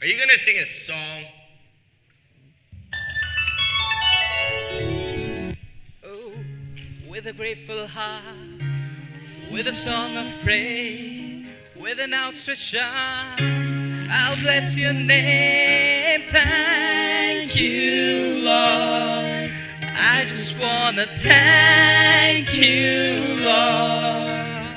[0.01, 1.23] Are you gonna sing a song?
[6.03, 6.33] Oh,
[7.07, 8.23] with a grateful heart,
[9.51, 11.45] with a song of praise,
[11.79, 16.23] with an outstretched arm, I'll bless your name.
[16.31, 19.51] Thank you, Lord.
[19.95, 24.73] I just wanna thank you, Lord.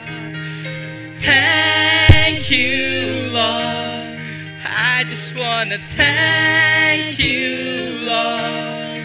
[1.20, 4.18] Thank you, Lord.
[4.64, 9.02] I just wanna thank you, Lord.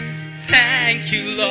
[0.48, 1.50] Thank you, Lord.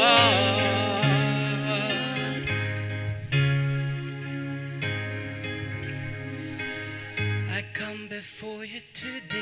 [7.50, 9.41] I come before you today.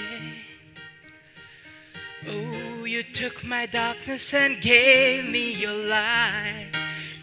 [2.28, 6.68] Oh, you took my darkness and gave me your light.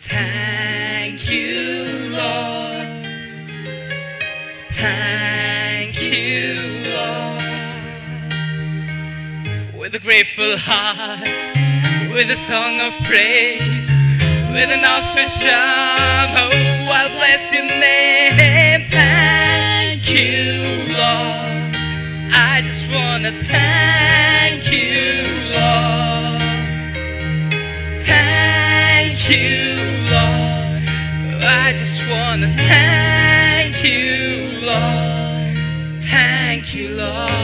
[0.09, 3.05] Thank you, Lord.
[4.73, 6.63] Thank you,
[6.95, 7.45] Lord.
[9.79, 11.21] With a grateful heart,
[12.11, 13.89] with a song of praise,
[14.51, 18.89] with an outstretched arm, oh, I'll bless your name.
[18.91, 21.47] Thank you, Lord.
[22.33, 22.63] I
[23.17, 25.23] wanna thank you,
[25.57, 26.43] Lord.
[28.05, 29.81] Thank you,
[30.13, 31.43] Lord.
[31.43, 36.05] I just wanna thank you, Lord.
[36.05, 37.36] Thank you, Lord.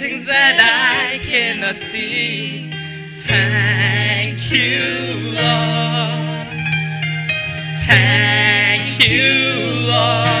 [0.00, 0.56] Blessings that
[1.12, 2.70] I cannot see.
[3.26, 6.48] Thank you, Lord.
[7.86, 9.34] Thank you,
[9.92, 10.38] Lord.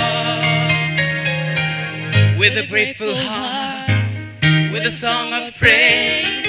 [2.38, 3.90] With a grateful heart,
[4.72, 6.46] with a song of praise,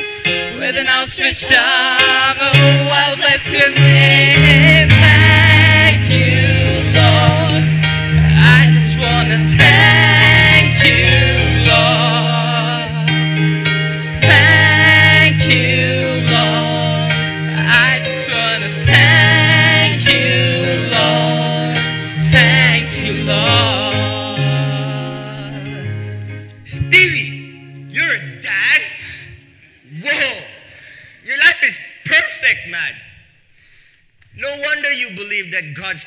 [0.57, 4.80] with an outstretched arm, oh, I'll bless your name.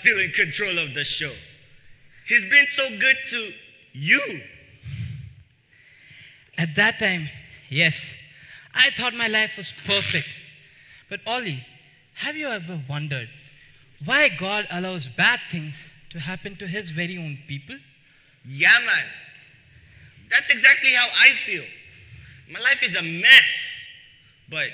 [0.05, 1.33] Still in control of the show.
[2.27, 3.53] He's been so good to
[3.95, 4.43] you.
[6.59, 7.31] At that time,
[7.71, 7.99] yes,
[8.75, 10.29] I thought my life was perfect.
[11.09, 11.67] But Ollie,
[12.17, 13.31] have you ever wondered
[14.05, 15.79] why God allows bad things
[16.11, 17.77] to happen to his very own people?
[18.47, 19.07] Yeah, man.
[20.31, 21.65] That's exactly how I feel.
[22.53, 23.87] My life is a mess.
[24.51, 24.69] But,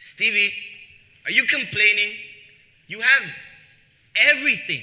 [0.00, 0.54] Stevie,
[1.26, 2.12] are you complaining?
[2.86, 3.22] You have
[4.16, 4.82] everything.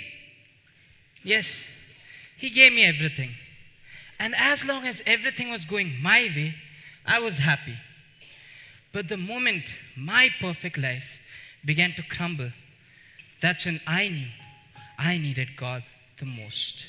[1.23, 1.67] Yes,
[2.37, 3.31] he gave me everything.
[4.19, 6.55] And as long as everything was going my way,
[7.05, 7.77] I was happy.
[8.91, 9.63] But the moment
[9.95, 11.19] my perfect life
[11.63, 12.51] began to crumble,
[13.41, 14.27] that's when I knew
[14.97, 15.83] I needed God
[16.19, 16.85] the most.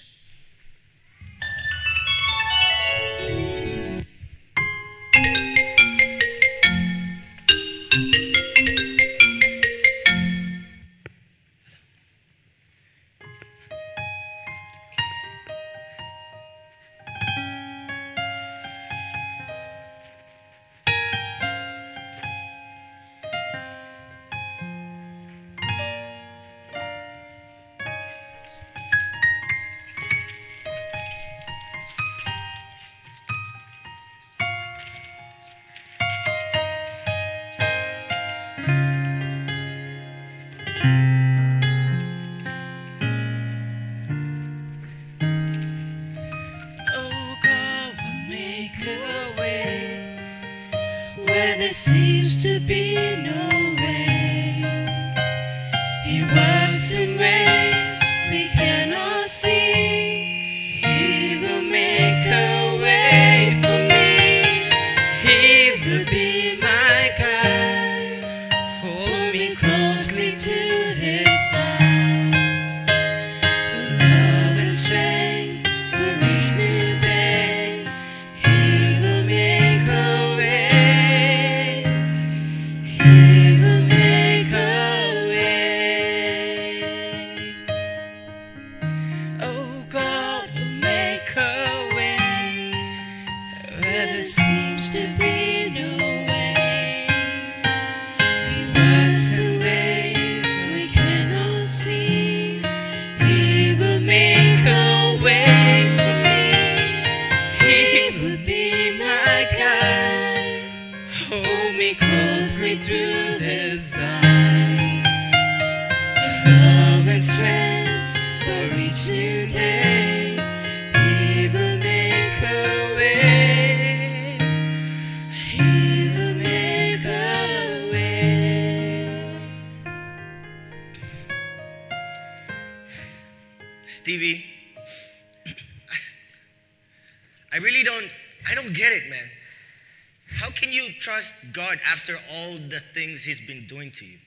[143.70, 144.18] Doing to you?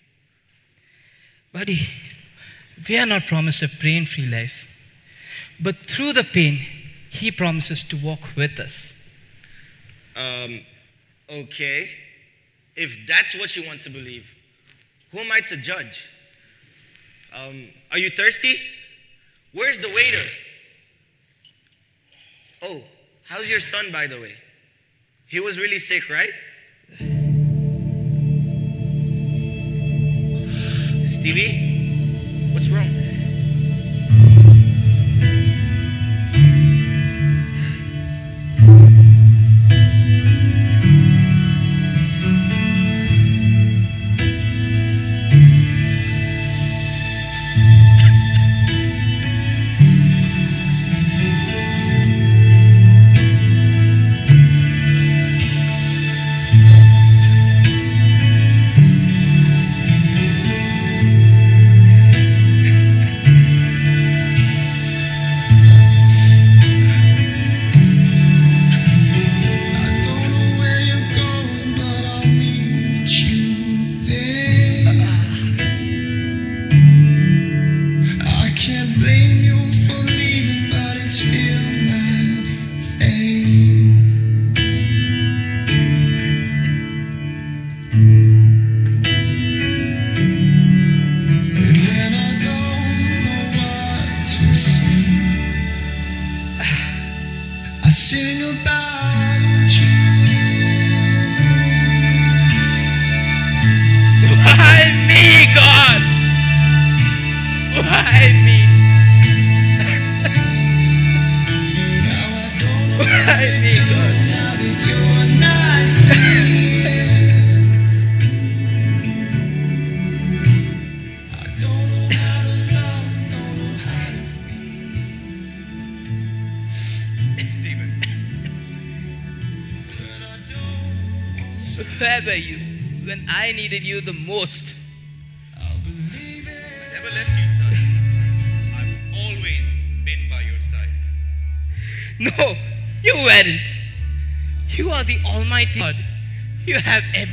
[1.52, 1.88] Buddy,
[2.88, 4.68] we are not promised a pain free life.
[5.60, 6.60] But through the pain,
[7.10, 8.94] He promises to walk with us.
[10.16, 10.62] Um,
[11.30, 11.90] okay.
[12.76, 14.26] If that's what you want to believe,
[15.12, 16.10] who am I to judge?
[17.36, 18.56] Um, are you thirsty?
[19.52, 20.26] Where's the waiter?
[22.62, 22.82] Oh,
[23.28, 24.34] how's your son, by the way?
[25.28, 26.32] He was really sick, right?
[31.24, 31.73] Stevie,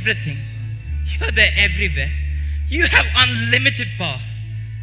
[0.01, 0.39] everything.
[1.05, 2.11] You are there everywhere.
[2.67, 4.19] You have unlimited power.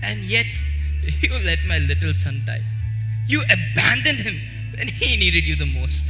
[0.03, 0.47] And yet,
[1.23, 2.63] you let my little son die.
[3.27, 4.41] You abandoned him
[4.77, 6.05] when he needed you the most.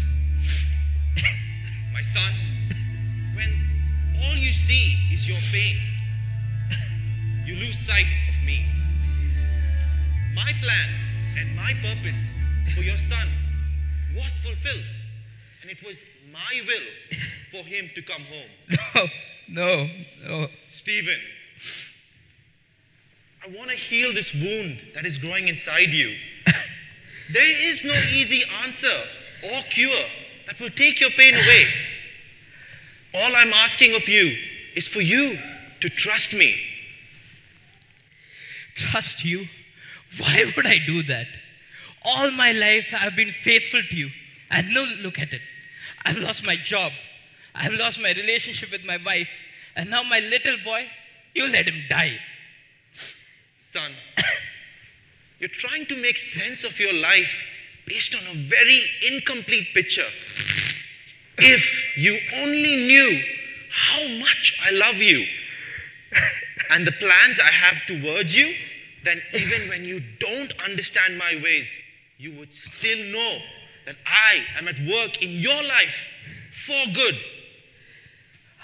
[1.92, 2.32] My son,
[3.34, 3.50] when
[4.22, 5.80] all you see is your pain,
[7.46, 8.66] you lose sight of me.
[10.34, 10.90] My plan
[11.38, 12.16] and my purpose
[12.74, 13.28] for your son
[14.14, 14.84] was fulfilled,
[15.62, 15.96] and it was
[16.30, 17.17] my will
[17.68, 19.08] him to come home.
[19.50, 19.88] No, no,
[20.26, 20.48] no.
[20.66, 21.18] Stephen,
[23.42, 26.14] I want to heal this wound that is growing inside you.
[27.32, 29.04] there is no easy answer
[29.42, 30.04] or cure
[30.46, 31.66] that will take your pain away.
[33.14, 34.36] All I'm asking of you
[34.76, 35.38] is for you
[35.80, 36.60] to trust me.
[38.76, 39.46] Trust you?
[40.18, 41.26] Why would I do that?
[42.04, 44.10] All my life I've been faithful to you.
[44.50, 45.42] And now look at it.
[46.04, 46.92] I've lost my job.
[47.58, 49.28] I've lost my relationship with my wife,
[49.74, 50.86] and now my little boy,
[51.34, 52.18] you let him die.
[53.72, 53.92] Son,
[55.40, 57.34] you're trying to make sense of your life
[57.84, 58.80] based on a very
[59.10, 60.06] incomplete picture.
[61.36, 63.22] If you only knew
[63.70, 65.26] how much I love you
[66.70, 68.54] and the plans I have towards you,
[69.04, 71.66] then even when you don't understand my ways,
[72.18, 73.38] you would still know
[73.84, 75.94] that I am at work in your life
[76.66, 77.18] for good.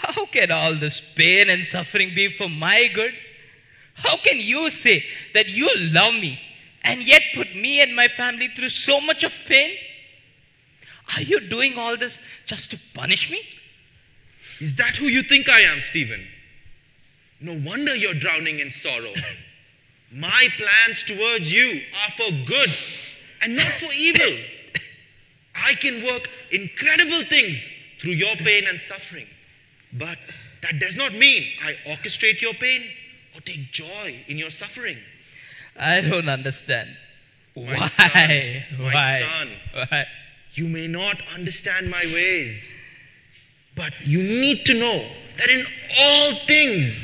[0.05, 3.15] How can all this pain and suffering be for my good?
[3.95, 6.39] How can you say that you love me
[6.83, 9.77] and yet put me and my family through so much of pain?
[11.17, 13.41] Are you doing all this just to punish me?
[14.61, 16.27] Is that who you think I am, Stephen?
[17.41, 19.13] No wonder you're drowning in sorrow.
[20.13, 22.71] My plans towards you are for good
[23.41, 24.39] and not for evil.
[25.55, 27.59] I can work incredible things
[28.01, 29.27] through your pain and suffering.
[29.95, 30.19] But
[30.63, 32.85] that does not mean I orchestrate your pain
[33.35, 34.99] or take joy in your suffering.
[35.79, 36.91] I don't understand.
[37.57, 37.89] My Why?
[37.89, 39.27] son, my Why?
[39.29, 39.49] son.
[39.91, 40.07] Why?
[40.55, 42.63] You may not understand my ways,
[43.77, 45.67] but you need to know that in
[45.99, 47.01] all things,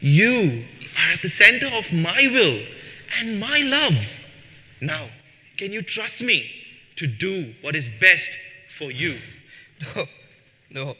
[0.00, 0.64] you
[0.96, 2.62] are at the center of my will
[3.18, 3.94] and my love.
[4.80, 5.08] Now,
[5.56, 6.50] can you trust me
[6.96, 8.30] to do what is best
[8.78, 9.18] for you?
[9.94, 10.06] No.
[10.70, 10.96] No.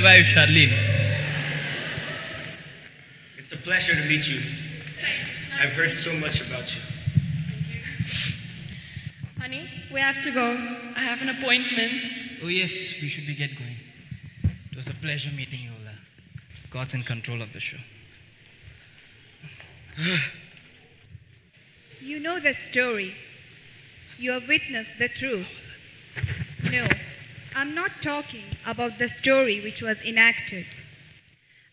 [0.00, 0.72] My wife, Charlene.
[3.38, 4.40] It's a pleasure to meet you.
[5.58, 6.80] I've heard so much about you.
[9.38, 10.52] Honey, we have to go.
[10.96, 11.92] I have an appointment.
[12.42, 12.72] Oh, yes,
[13.02, 13.76] we should be get going.
[14.70, 15.90] It was a pleasure meeting you, Ola.
[15.90, 17.78] Uh, God's in control of the show.
[22.00, 23.14] You know the story.
[24.18, 25.46] You have witnessed the truth.
[26.70, 26.86] No,
[27.54, 30.66] I'm not talking about the story which was enacted.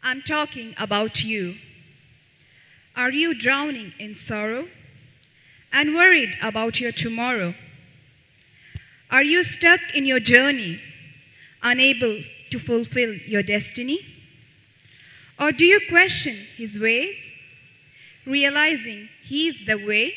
[0.01, 1.55] I'm talking about you.
[2.95, 4.67] Are you drowning in sorrow
[5.71, 7.53] and worried about your tomorrow?
[9.11, 10.81] Are you stuck in your journey,
[11.61, 13.99] unable to fulfill your destiny?
[15.39, 17.17] Or do you question his ways,
[18.25, 20.13] realizing he's the way?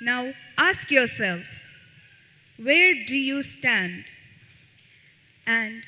[0.00, 1.42] Now ask yourself,
[2.58, 4.04] where do you stand?
[5.46, 5.82] And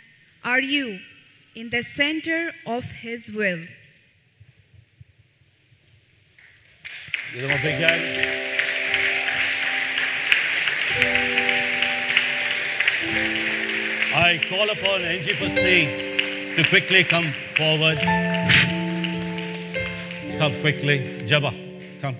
[0.44, 1.00] are you
[1.58, 3.64] in the center of His will.
[7.32, 8.44] Give them a big hand.
[14.14, 17.98] I call upon NG for to quickly come forward.
[20.38, 21.18] Come quickly.
[21.26, 22.16] Jabba, come.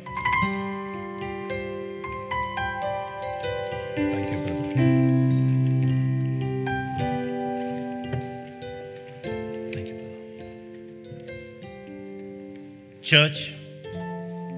[13.08, 13.54] Church,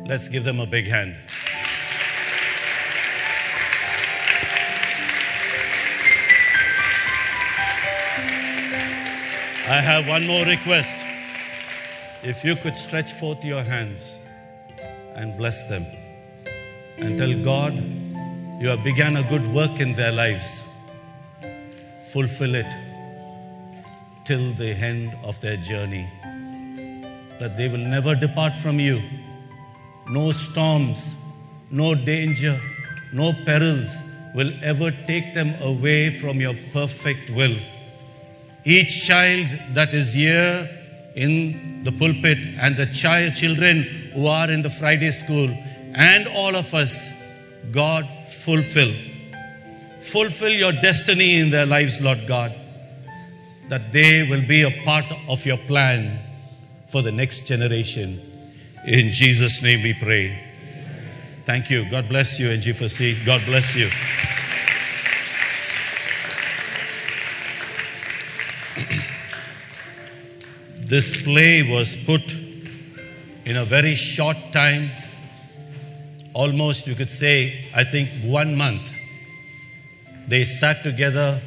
[0.06, 1.14] let's give them a big hand.
[9.68, 10.98] I have one more request.
[12.24, 14.16] If you could stretch forth your hands
[15.14, 15.86] and bless them
[16.98, 17.74] and tell God,
[18.60, 20.60] you have begun a good work in their lives.
[22.10, 22.66] Fulfill it
[24.24, 26.10] till the end of their journey.
[27.40, 29.02] That they will never depart from you.
[30.08, 31.14] No storms,
[31.70, 32.60] no danger,
[33.12, 33.98] no perils
[34.34, 37.56] will ever take them away from your perfect will.
[38.64, 40.68] Each child that is here
[41.16, 43.82] in the pulpit and the child children
[44.14, 45.48] who are in the Friday school
[45.94, 47.08] and all of us,
[47.72, 48.06] God
[48.44, 48.94] fulfill.
[50.00, 52.54] Fulfill your destiny in their lives, Lord God,
[53.68, 56.18] that they will be a part of your plan
[56.90, 58.20] for the next generation.
[58.84, 60.46] In Jesus' name we pray.
[61.46, 61.88] Thank you.
[61.90, 63.24] God bless you, NG4C.
[63.24, 63.90] God bless you.
[70.86, 72.22] this play was put
[73.44, 74.90] in a very short time,
[76.34, 78.92] almost you could say, I think one month.
[80.28, 81.42] They sat together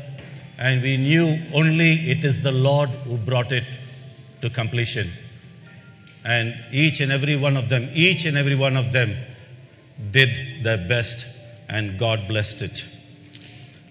[0.57, 3.65] and we knew only it is the Lord who brought it
[4.41, 5.11] to completion.
[6.23, 9.17] And each and every one of them, each and every one of them
[10.11, 11.25] did their best
[11.67, 12.85] and God blessed it.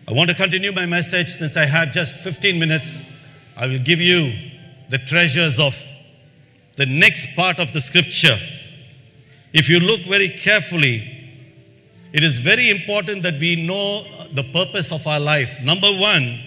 [0.09, 2.99] I want to continue my message since I have just 15 minutes.
[3.57, 4.51] I will give you
[4.89, 5.81] the treasures of
[6.77, 8.39] the next part of the scripture.
[9.53, 11.09] If you look very carefully,
[12.13, 15.61] it is very important that we know the purpose of our life.
[15.63, 16.41] Number one,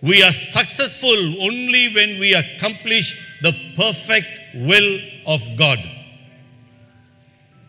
[0.00, 5.78] we are successful only when we accomplish the perfect will of God.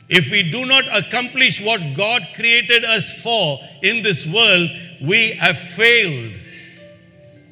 [0.07, 4.69] If we do not accomplish what God created us for in this world,
[5.01, 6.33] we have failed.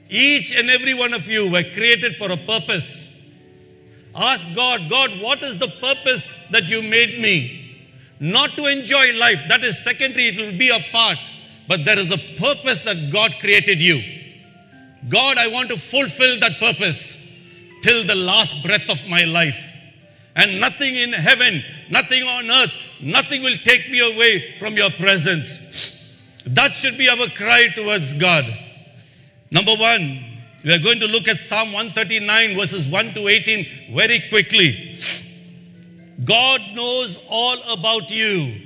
[0.10, 3.08] Each and every one of you were created for a purpose.
[4.14, 7.60] Ask God, God, what is the purpose that you made me?
[8.20, 11.18] Not to enjoy life, that is secondary, it will be a part.
[11.68, 14.02] But there is a purpose that God created you.
[15.10, 17.18] God, I want to fulfill that purpose
[17.84, 19.70] till the last breath of my life.
[20.36, 25.94] And nothing in heaven, nothing on earth, nothing will take me away from your presence.
[26.48, 28.46] That should be our cry towards God.
[29.52, 30.24] Number one,
[30.64, 34.98] we are going to look at Psalm 139, verses 1 to 18, very quickly.
[36.24, 38.62] God knows all about you.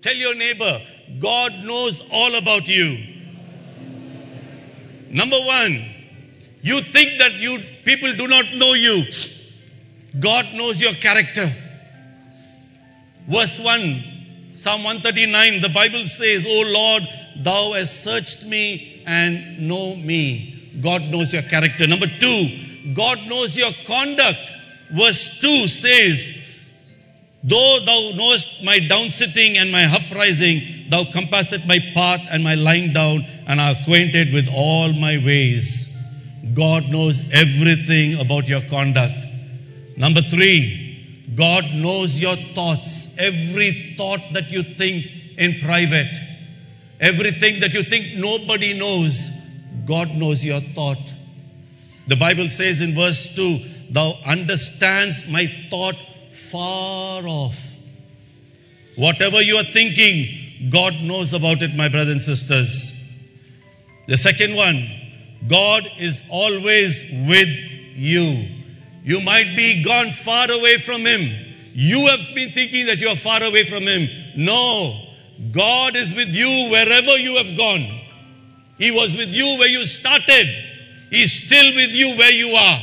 [0.00, 0.80] Tell your neighbor,
[1.18, 3.04] God knows all about you.
[5.10, 5.89] Number one,
[6.62, 9.04] you think that you people do not know you.
[10.18, 11.54] God knows your character.
[13.28, 17.04] Verse 1, Psalm 139, the Bible says, O Lord,
[17.36, 20.78] thou hast searched me and know me.
[20.80, 21.86] God knows your character.
[21.86, 24.52] Number two, God knows your conduct.
[24.90, 26.36] Verse 2 says,
[27.42, 32.92] Though thou knowest my downsitting and my uprising, thou compassest my path and my lying
[32.92, 35.89] down, and are acquainted with all my ways.
[36.54, 39.14] God knows everything about your conduct.
[39.96, 43.08] Number three, God knows your thoughts.
[43.18, 46.16] Every thought that you think in private,
[47.00, 49.28] everything that you think nobody knows,
[49.86, 51.12] God knows your thought.
[52.08, 55.96] The Bible says in verse 2, Thou understands my thought
[56.32, 57.70] far off.
[58.96, 62.92] Whatever you are thinking, God knows about it, my brothers and sisters.
[64.08, 64.99] The second one,
[65.46, 68.48] God is always with you.
[69.02, 71.46] You might be gone far away from Him.
[71.72, 74.08] You have been thinking that you are far away from Him.
[74.36, 75.08] No,
[75.52, 78.00] God is with you wherever you have gone.
[78.78, 80.46] He was with you where you started.
[81.10, 82.82] He's still with you where you are.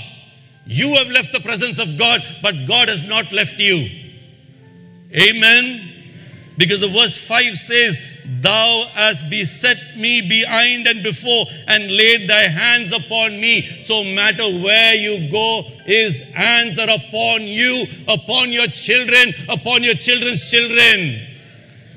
[0.66, 3.90] You have left the presence of God, but God has not left you.
[5.16, 5.94] Amen.
[6.58, 8.00] Because the verse 5 says,
[8.42, 13.84] Thou hast beset me behind and before and laid thy hands upon me.
[13.84, 19.96] So matter where you go, his hands are upon you, upon your children, upon your
[19.96, 21.26] children's children.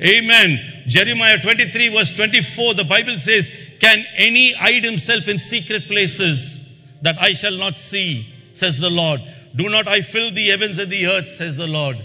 [0.01, 0.84] Amen.
[0.86, 6.59] Jeremiah 23 verse 24, the Bible says, Can any hide himself in secret places
[7.03, 9.20] that I shall not see, says the Lord.
[9.57, 11.99] Do not I fill the heavens and the earth, says the Lord.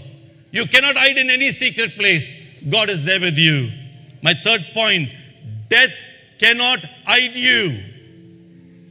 [0.50, 2.34] You cannot hide in any secret place.
[2.68, 3.70] God is there with you.
[4.26, 5.08] My third point,
[5.70, 5.92] death
[6.40, 7.80] cannot hide you.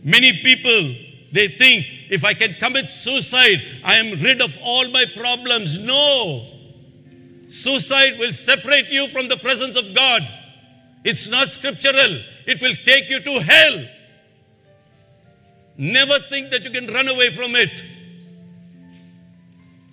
[0.02, 0.96] Many people,
[1.34, 5.78] they think if I can commit suicide, I am rid of all my problems.
[5.78, 6.48] No.
[7.50, 10.22] Suicide will separate you from the presence of God.
[11.04, 12.22] It's not scriptural.
[12.48, 13.86] It will take you to hell.
[15.78, 17.84] Never think that you can run away from it.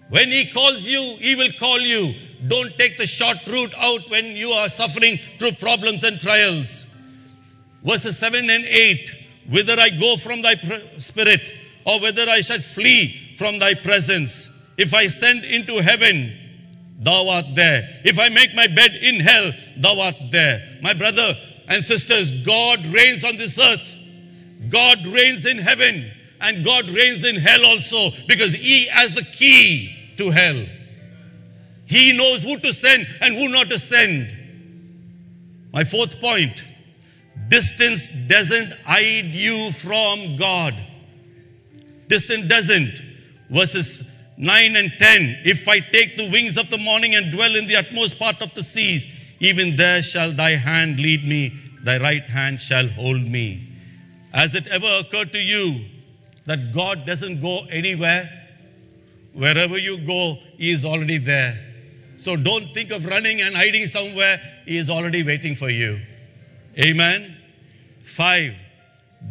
[0.08, 2.14] When He calls you, He will call you.
[2.46, 6.86] Don't take the short route out when you are suffering through problems and trials.
[7.84, 9.10] Verses 7 and 8
[9.48, 10.54] Whither I go from thy
[10.98, 11.52] spirit,
[11.84, 14.48] or whether I shall flee from thy presence.
[14.76, 16.32] If I send into heaven,
[17.00, 17.88] thou art there.
[18.04, 20.78] If I make my bed in hell, thou art there.
[20.80, 21.34] My brother
[21.66, 23.94] and sisters, God reigns on this earth.
[24.68, 30.14] God reigns in heaven and God reigns in hell also because He has the key
[30.18, 30.66] to hell.
[31.92, 34.34] He knows who to send and who not to send.
[35.74, 36.64] My fourth point
[37.50, 40.74] distance doesn't hide you from God.
[42.08, 42.94] Distance doesn't.
[43.50, 44.02] Verses
[44.38, 47.76] 9 and 10 If I take the wings of the morning and dwell in the
[47.76, 49.06] utmost part of the seas,
[49.40, 51.52] even there shall thy hand lead me,
[51.84, 53.68] thy right hand shall hold me.
[54.32, 55.84] Has it ever occurred to you
[56.46, 58.30] that God doesn't go anywhere?
[59.34, 61.71] Wherever you go, He is already there.
[62.22, 64.40] So don't think of running and hiding somewhere.
[64.64, 66.00] He is already waiting for you.
[66.78, 67.36] Amen.
[68.04, 68.54] Five,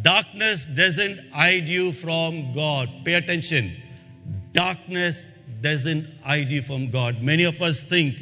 [0.02, 2.90] darkness doesn't hide you from God.
[3.02, 3.74] Pay attention.
[4.52, 5.26] Darkness
[5.62, 7.22] doesn't hide you from God.
[7.22, 8.16] Many of us think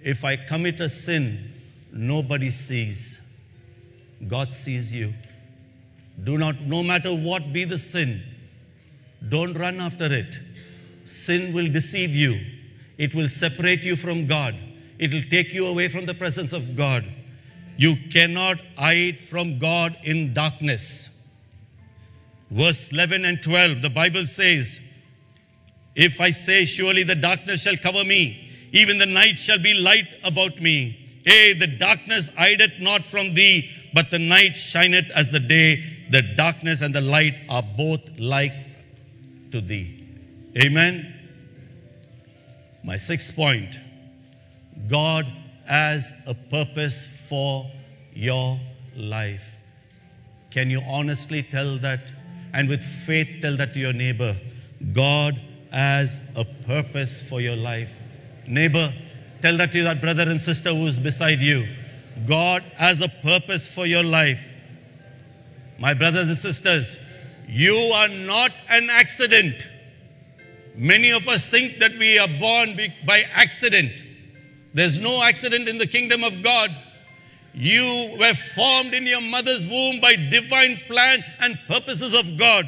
[0.00, 1.52] if I commit a sin,
[1.92, 3.18] nobody sees.
[4.28, 5.14] God sees you.
[6.22, 8.22] Do not, no matter what be the sin,
[9.28, 10.38] don't run after it.
[11.06, 12.40] Sin will deceive you,
[12.98, 14.54] it will separate you from God,
[14.98, 17.04] it will take you away from the presence of God.
[17.76, 21.08] You cannot hide from God in darkness.
[22.50, 24.78] Verse 11 and 12, the Bible says,
[25.96, 30.08] If I say, Surely the darkness shall cover me, even the night shall be light
[30.22, 30.98] about me.
[31.24, 35.82] Hey, the darkness hideth not from thee, but the night shineth as the day.
[36.10, 38.54] The darkness and the light are both like
[39.52, 40.06] to thee.
[40.58, 41.21] Amen.
[42.84, 43.76] My sixth point
[44.88, 45.26] God
[45.66, 47.70] has a purpose for
[48.12, 48.60] your
[48.96, 49.44] life.
[50.50, 52.00] Can you honestly tell that
[52.52, 54.36] and with faith tell that to your neighbor?
[54.92, 57.90] God has a purpose for your life.
[58.46, 58.92] Neighbor,
[59.40, 61.66] tell that to that brother and sister who is beside you.
[62.26, 64.44] God has a purpose for your life.
[65.78, 66.98] My brothers and sisters,
[67.48, 69.66] you are not an accident.
[70.74, 73.92] Many of us think that we are born by accident.
[74.74, 76.70] There's no accident in the kingdom of God.
[77.54, 82.66] You were formed in your mother's womb by divine plan and purposes of God.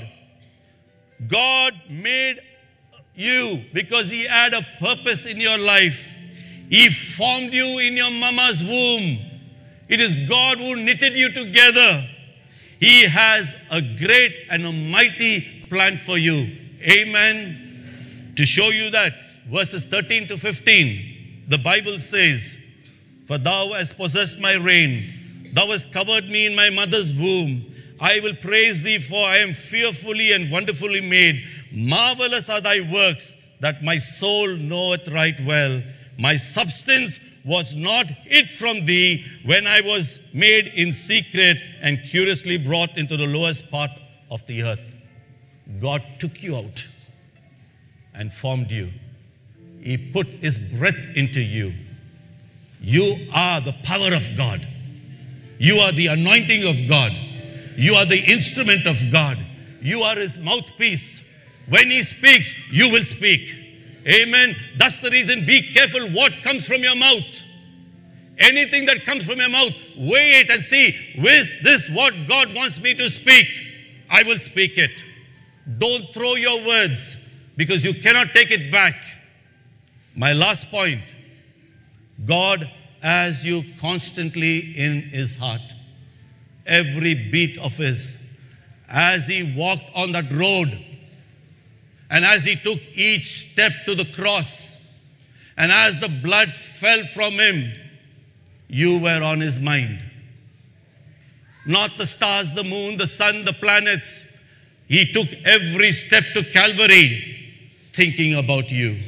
[1.26, 2.40] God made
[3.14, 6.14] you because He had a purpose in your life.
[6.68, 9.18] He formed you in your mama's womb.
[9.88, 12.06] It is God who knitted you together.
[12.80, 16.58] He has a great and a mighty plan for you.
[16.82, 17.63] Amen.
[18.36, 19.14] To show you that,
[19.48, 22.56] verses 13 to 15, the Bible says,
[23.26, 27.72] For thou hast possessed my reign, thou hast covered me in my mother's womb.
[28.00, 31.44] I will praise thee, for I am fearfully and wonderfully made.
[31.70, 35.80] Marvelous are thy works, that my soul knoweth right well.
[36.18, 42.58] My substance was not hid from thee when I was made in secret and curiously
[42.58, 43.90] brought into the lowest part
[44.30, 44.94] of the earth.
[45.80, 46.84] God took you out
[48.14, 48.92] and formed you.
[49.80, 51.74] He put His breath into you.
[52.80, 54.66] You are the power of God.
[55.58, 57.12] You are the anointing of God.
[57.76, 59.38] You are the instrument of God.
[59.80, 61.20] You are His mouthpiece.
[61.68, 63.54] When He speaks, you will speak.
[64.06, 64.56] Amen.
[64.78, 67.24] That's the reason be careful what comes from your mouth.
[68.38, 72.80] Anything that comes from your mouth, weigh it and see, is this what God wants
[72.80, 73.46] me to speak?
[74.10, 75.02] I will speak it.
[75.78, 77.16] Don't throw your words
[77.56, 78.96] because you cannot take it back.
[80.16, 81.02] My last point
[82.24, 85.74] God has you constantly in his heart,
[86.66, 88.16] every beat of his,
[88.88, 90.78] as he walked on that road,
[92.08, 94.76] and as he took each step to the cross,
[95.56, 97.72] and as the blood fell from him,
[98.68, 100.02] you were on his mind.
[101.66, 104.22] Not the stars, the moon, the sun, the planets.
[104.86, 107.43] He took every step to Calvary
[107.94, 109.00] thinking about you.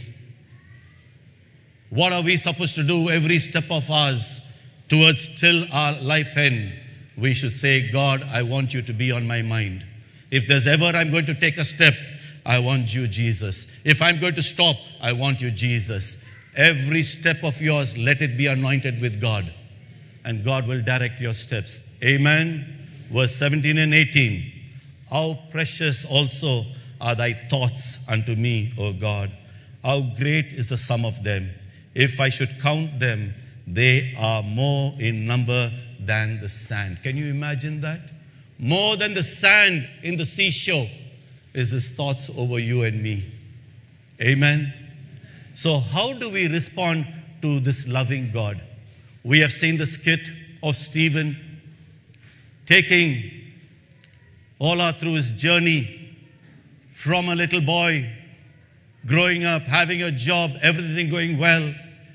[1.90, 4.40] What are we supposed to do every step of ours
[4.88, 6.72] towards till our life end?
[7.16, 9.84] We should say, God, I want you to be on my mind.
[10.30, 11.94] If there's ever I'm going to take a step,
[12.44, 13.66] I want you, Jesus.
[13.84, 16.16] If I'm going to stop, I want you, Jesus.
[16.54, 19.52] Every step of yours, let it be anointed with God,
[20.24, 21.80] and God will direct your steps.
[22.02, 22.88] Amen.
[23.12, 24.52] Verse 17 and 18.
[25.10, 26.66] How precious also
[27.00, 29.30] are thy thoughts unto me, O God.
[29.84, 31.50] How great is the sum of them.
[31.94, 33.34] If I should count them,
[33.66, 37.02] they are more in number than the sand.
[37.02, 38.00] Can you imagine that?
[38.58, 40.88] More than the sand in the seashore
[41.52, 43.32] is his thoughts over you and me.
[44.20, 44.72] Amen.
[45.54, 47.06] So, how do we respond
[47.42, 48.60] to this loving God?
[49.24, 50.20] We have seen the skit
[50.62, 51.36] of Stephen
[52.66, 53.30] taking
[54.60, 56.05] Ola through his journey
[56.96, 58.10] from a little boy,
[59.04, 61.74] growing up, having a job, everything going well.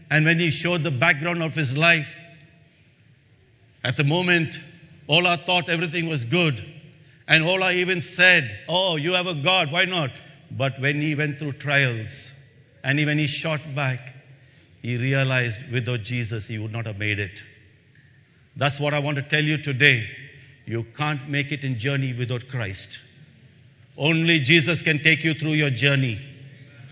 [0.09, 2.17] And when he showed the background of his life,
[3.83, 4.59] at the moment,
[5.07, 6.65] Ola thought everything was good.
[7.27, 10.09] And Ola even said, Oh, you have a God, why not?
[10.49, 12.31] But when he went through trials
[12.83, 14.15] and when he shot back,
[14.81, 17.43] he realized without Jesus he would not have made it.
[18.55, 20.09] That's what I want to tell you today.
[20.65, 22.97] You can't make it in journey without Christ.
[23.97, 26.19] Only Jesus can take you through your journey.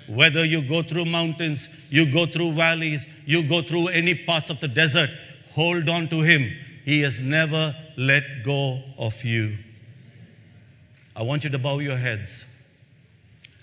[0.07, 4.59] Whether you go through mountains, you go through valleys, you go through any parts of
[4.59, 5.09] the desert,
[5.53, 6.51] hold on to Him.
[6.83, 9.57] He has never let go of you.
[11.15, 12.45] I want you to bow your heads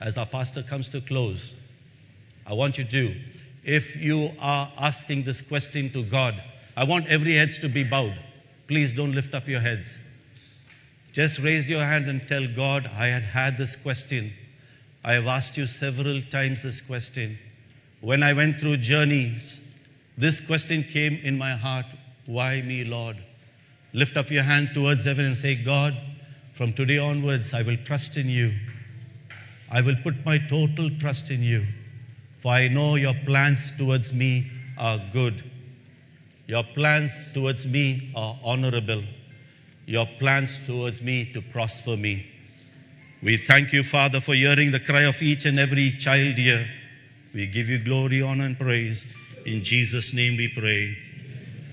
[0.01, 1.55] as our pastor comes to close.
[2.47, 3.17] I want you to,
[3.65, 6.41] if you are asking this question to God,
[6.77, 8.17] I want every heads to be bowed.
[8.69, 9.99] Please don't lift up your heads.
[11.17, 14.35] Just raise your hand and tell God, I had had this question.
[15.03, 17.39] I have asked you several times this question.
[18.03, 19.59] When I went through journeys,
[20.19, 21.87] this question came in my heart
[22.27, 23.17] Why me, Lord?
[23.95, 25.97] Lift up your hand towards heaven and say, God,
[26.53, 28.53] from today onwards, I will trust in you.
[29.71, 31.67] I will put my total trust in you.
[32.43, 35.51] For I know your plans towards me are good.
[36.47, 39.03] Your plans towards me are honorable.
[39.87, 42.27] Your plans towards me to prosper me.
[43.23, 46.69] We thank you, Father, for hearing the cry of each and every child here.
[47.33, 49.05] We give you glory, honor, and praise.
[49.45, 50.97] In Jesus' name we pray.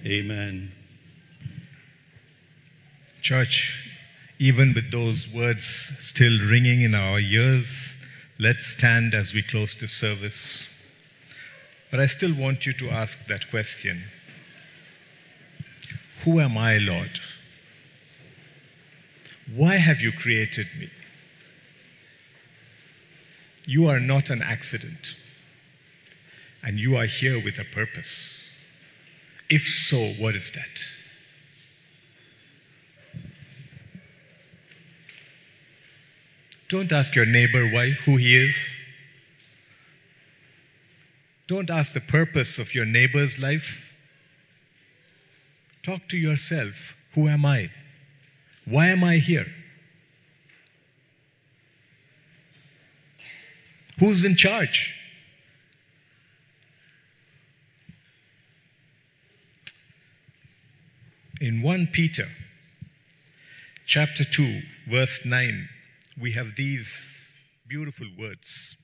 [0.05, 0.71] Amen.
[3.21, 3.79] Church,
[4.37, 7.95] even with those words still ringing in our ears,
[8.37, 10.67] let's stand as we close this service.
[11.89, 14.03] But I still want you to ask that question
[16.23, 17.19] Who am I, Lord?
[19.51, 20.89] Why have you created me?
[23.65, 25.15] You are not an accident,
[26.61, 28.51] and you are here with a purpose.
[29.49, 30.83] If so, what is that?
[36.69, 38.57] Don't ask your neighbor why, who he is.
[41.47, 43.79] Don't ask the purpose of your neighbor's life.
[45.83, 47.69] Talk to yourself Who am I?
[48.65, 49.47] Why am I here?
[53.99, 54.91] Who's in charge?
[61.41, 62.29] In 1 Peter
[63.85, 65.67] chapter 2 verse 9
[66.19, 67.33] we have these
[67.67, 68.77] beautiful words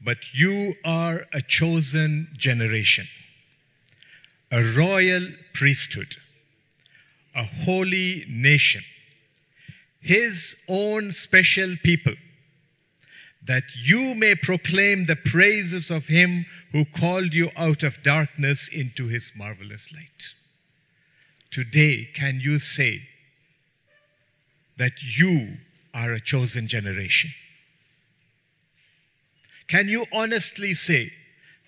[0.00, 3.08] but you are a chosen generation
[4.52, 6.16] a royal priesthood
[7.34, 8.82] a holy nation
[10.04, 12.14] his own special people
[13.46, 19.06] that you may proclaim the praises of him who called you out of darkness into
[19.08, 20.34] his marvelous light.
[21.50, 23.00] Today, can you say
[24.76, 25.56] that you
[25.94, 27.30] are a chosen generation?
[29.68, 31.12] Can you honestly say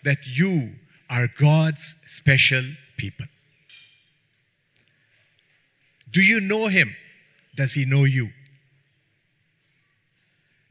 [0.05, 0.75] that you
[1.09, 2.65] are God's special
[2.99, 3.27] people?
[6.11, 6.95] Do you know him?
[7.55, 8.31] Does he know you?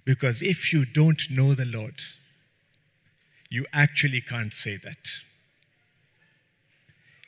[0.06, 2.00] Because if you don't know the Lord,
[3.50, 5.08] you actually can't say that.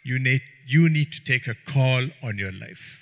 [0.07, 3.01] you need, you need to take a call on your life.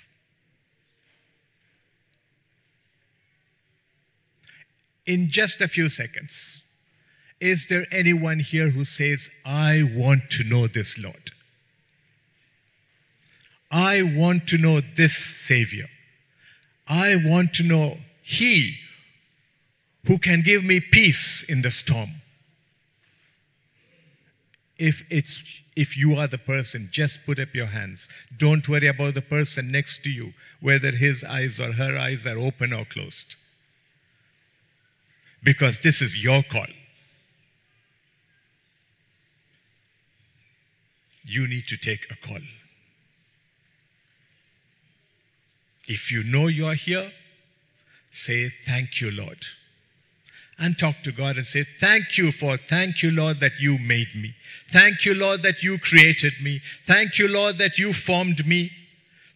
[5.06, 6.62] In just a few seconds,
[7.40, 11.30] is there anyone here who says, I want to know this Lord?
[13.76, 15.90] I want to know this Savior.
[16.88, 18.78] I want to know He
[20.06, 22.22] who can give me peace in the storm.
[24.78, 25.42] If it's
[25.76, 28.08] if you are the person, just put up your hands.
[28.34, 32.38] Don't worry about the person next to you, whether his eyes or her eyes are
[32.38, 33.36] open or closed.
[35.44, 36.72] Because this is your call.
[41.26, 42.40] You need to take a call.
[45.86, 47.12] If you know you are here,
[48.10, 49.44] say, Thank you, Lord.
[50.58, 54.14] And talk to God and say, Thank you for, thank you, Lord, that you made
[54.14, 54.34] me.
[54.72, 56.60] Thank you, Lord, that you created me.
[56.86, 58.72] Thank you, Lord, that you formed me.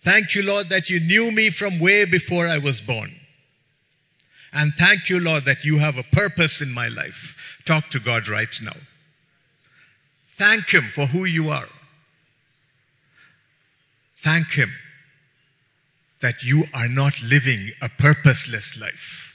[0.03, 3.15] Thank you, Lord, that you knew me from way before I was born.
[4.53, 7.37] And thank you, Lord, that you have a purpose in my life.
[7.65, 8.77] Talk to God right now.
[10.37, 11.69] Thank Him for who you are.
[14.17, 14.73] Thank Him
[16.21, 19.35] that you are not living a purposeless life.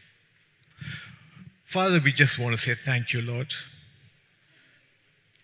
[1.66, 3.54] Father, we just want to say thank you, Lord.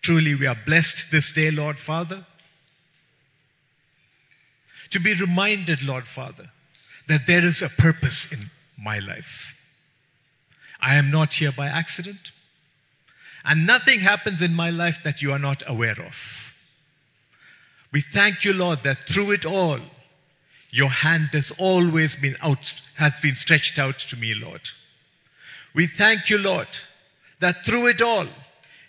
[0.00, 2.26] Truly, we are blessed this day, Lord Father,
[4.90, 6.50] to be reminded, Lord Father,
[7.08, 9.54] that there is a purpose in my life.
[10.80, 12.32] I am not here by accident,
[13.44, 16.52] and nothing happens in my life that you are not aware of.
[17.92, 19.80] We thank you, Lord, that through it all,
[20.72, 24.70] your hand has always been out, has been stretched out to me, Lord.
[25.74, 26.68] We thank you, Lord,
[27.40, 28.26] that through it all,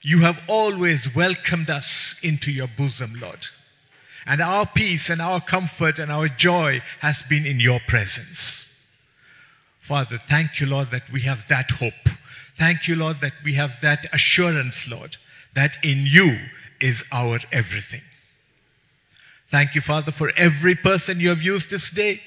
[0.02, 3.46] you have always welcomed us into your bosom, Lord.
[4.26, 8.66] And our peace and our comfort and our joy has been in your presence.
[9.82, 12.10] Father, thank you, Lord, that we have that hope.
[12.58, 15.18] Thank you, Lord, that we have that assurance, Lord,
[15.54, 16.40] that in you
[16.80, 18.04] is our everything.
[19.54, 22.24] Thank you, Father, for every person you have used this day.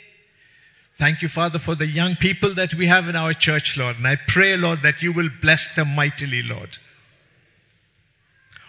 [0.96, 3.96] Thank you, Father, for the young people that we have in our church, Lord.
[3.96, 6.78] And I pray, Lord, that you will bless them mightily, Lord.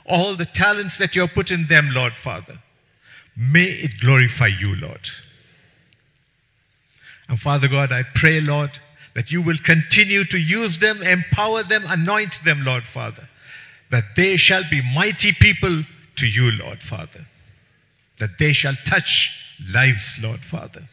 [0.08, 2.58] All the talents that you have put in them, Lord, Father,
[3.36, 5.08] may it glorify you, Lord.
[7.30, 8.80] And Father God, I pray, Lord,
[9.14, 13.30] that you will continue to use them, empower them, anoint them, Lord, Father,
[13.92, 15.84] that they shall be mighty people
[16.16, 17.28] to you, Lord, Father,
[18.20, 19.32] that they shall touch
[19.72, 20.90] lives, Lord, Father.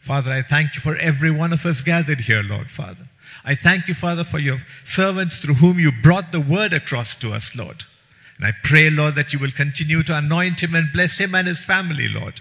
[0.00, 3.08] Father, I thank you for every one of us gathered here, Lord Father.
[3.44, 7.32] I thank you, Father, for your servants through whom you brought the word across to
[7.32, 7.84] us, Lord.
[8.36, 11.48] And I pray, Lord, that you will continue to anoint him and bless him and
[11.48, 12.40] his family, Lord.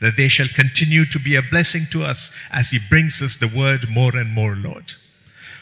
[0.00, 3.48] That they shall continue to be a blessing to us as he brings us the
[3.48, 4.92] word more and more, Lord.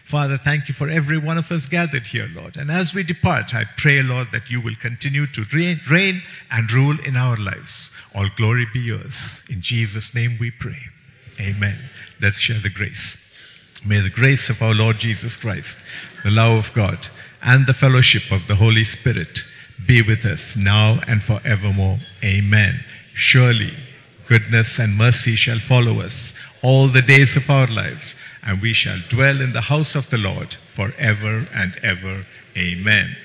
[0.05, 2.57] Father, thank you for every one of us gathered here, Lord.
[2.57, 6.98] And as we depart, I pray, Lord, that you will continue to reign, and rule
[7.00, 7.90] in our lives.
[8.14, 9.42] All glory be yours.
[9.48, 10.78] In Jesus' name we pray.
[11.40, 11.78] Amen.
[12.20, 13.16] Let's share the grace.
[13.84, 15.78] May the grace of our Lord Jesus Christ,
[16.22, 17.09] the love of God,
[17.42, 19.40] and the fellowship of the Holy Spirit
[19.86, 21.98] be with us now and forevermore.
[22.22, 22.84] Amen.
[23.14, 23.74] Surely
[24.26, 26.32] goodness and mercy shall follow us
[26.62, 30.18] all the days of our lives, and we shall dwell in the house of the
[30.18, 32.22] Lord forever and ever.
[32.57, 33.16] Amen.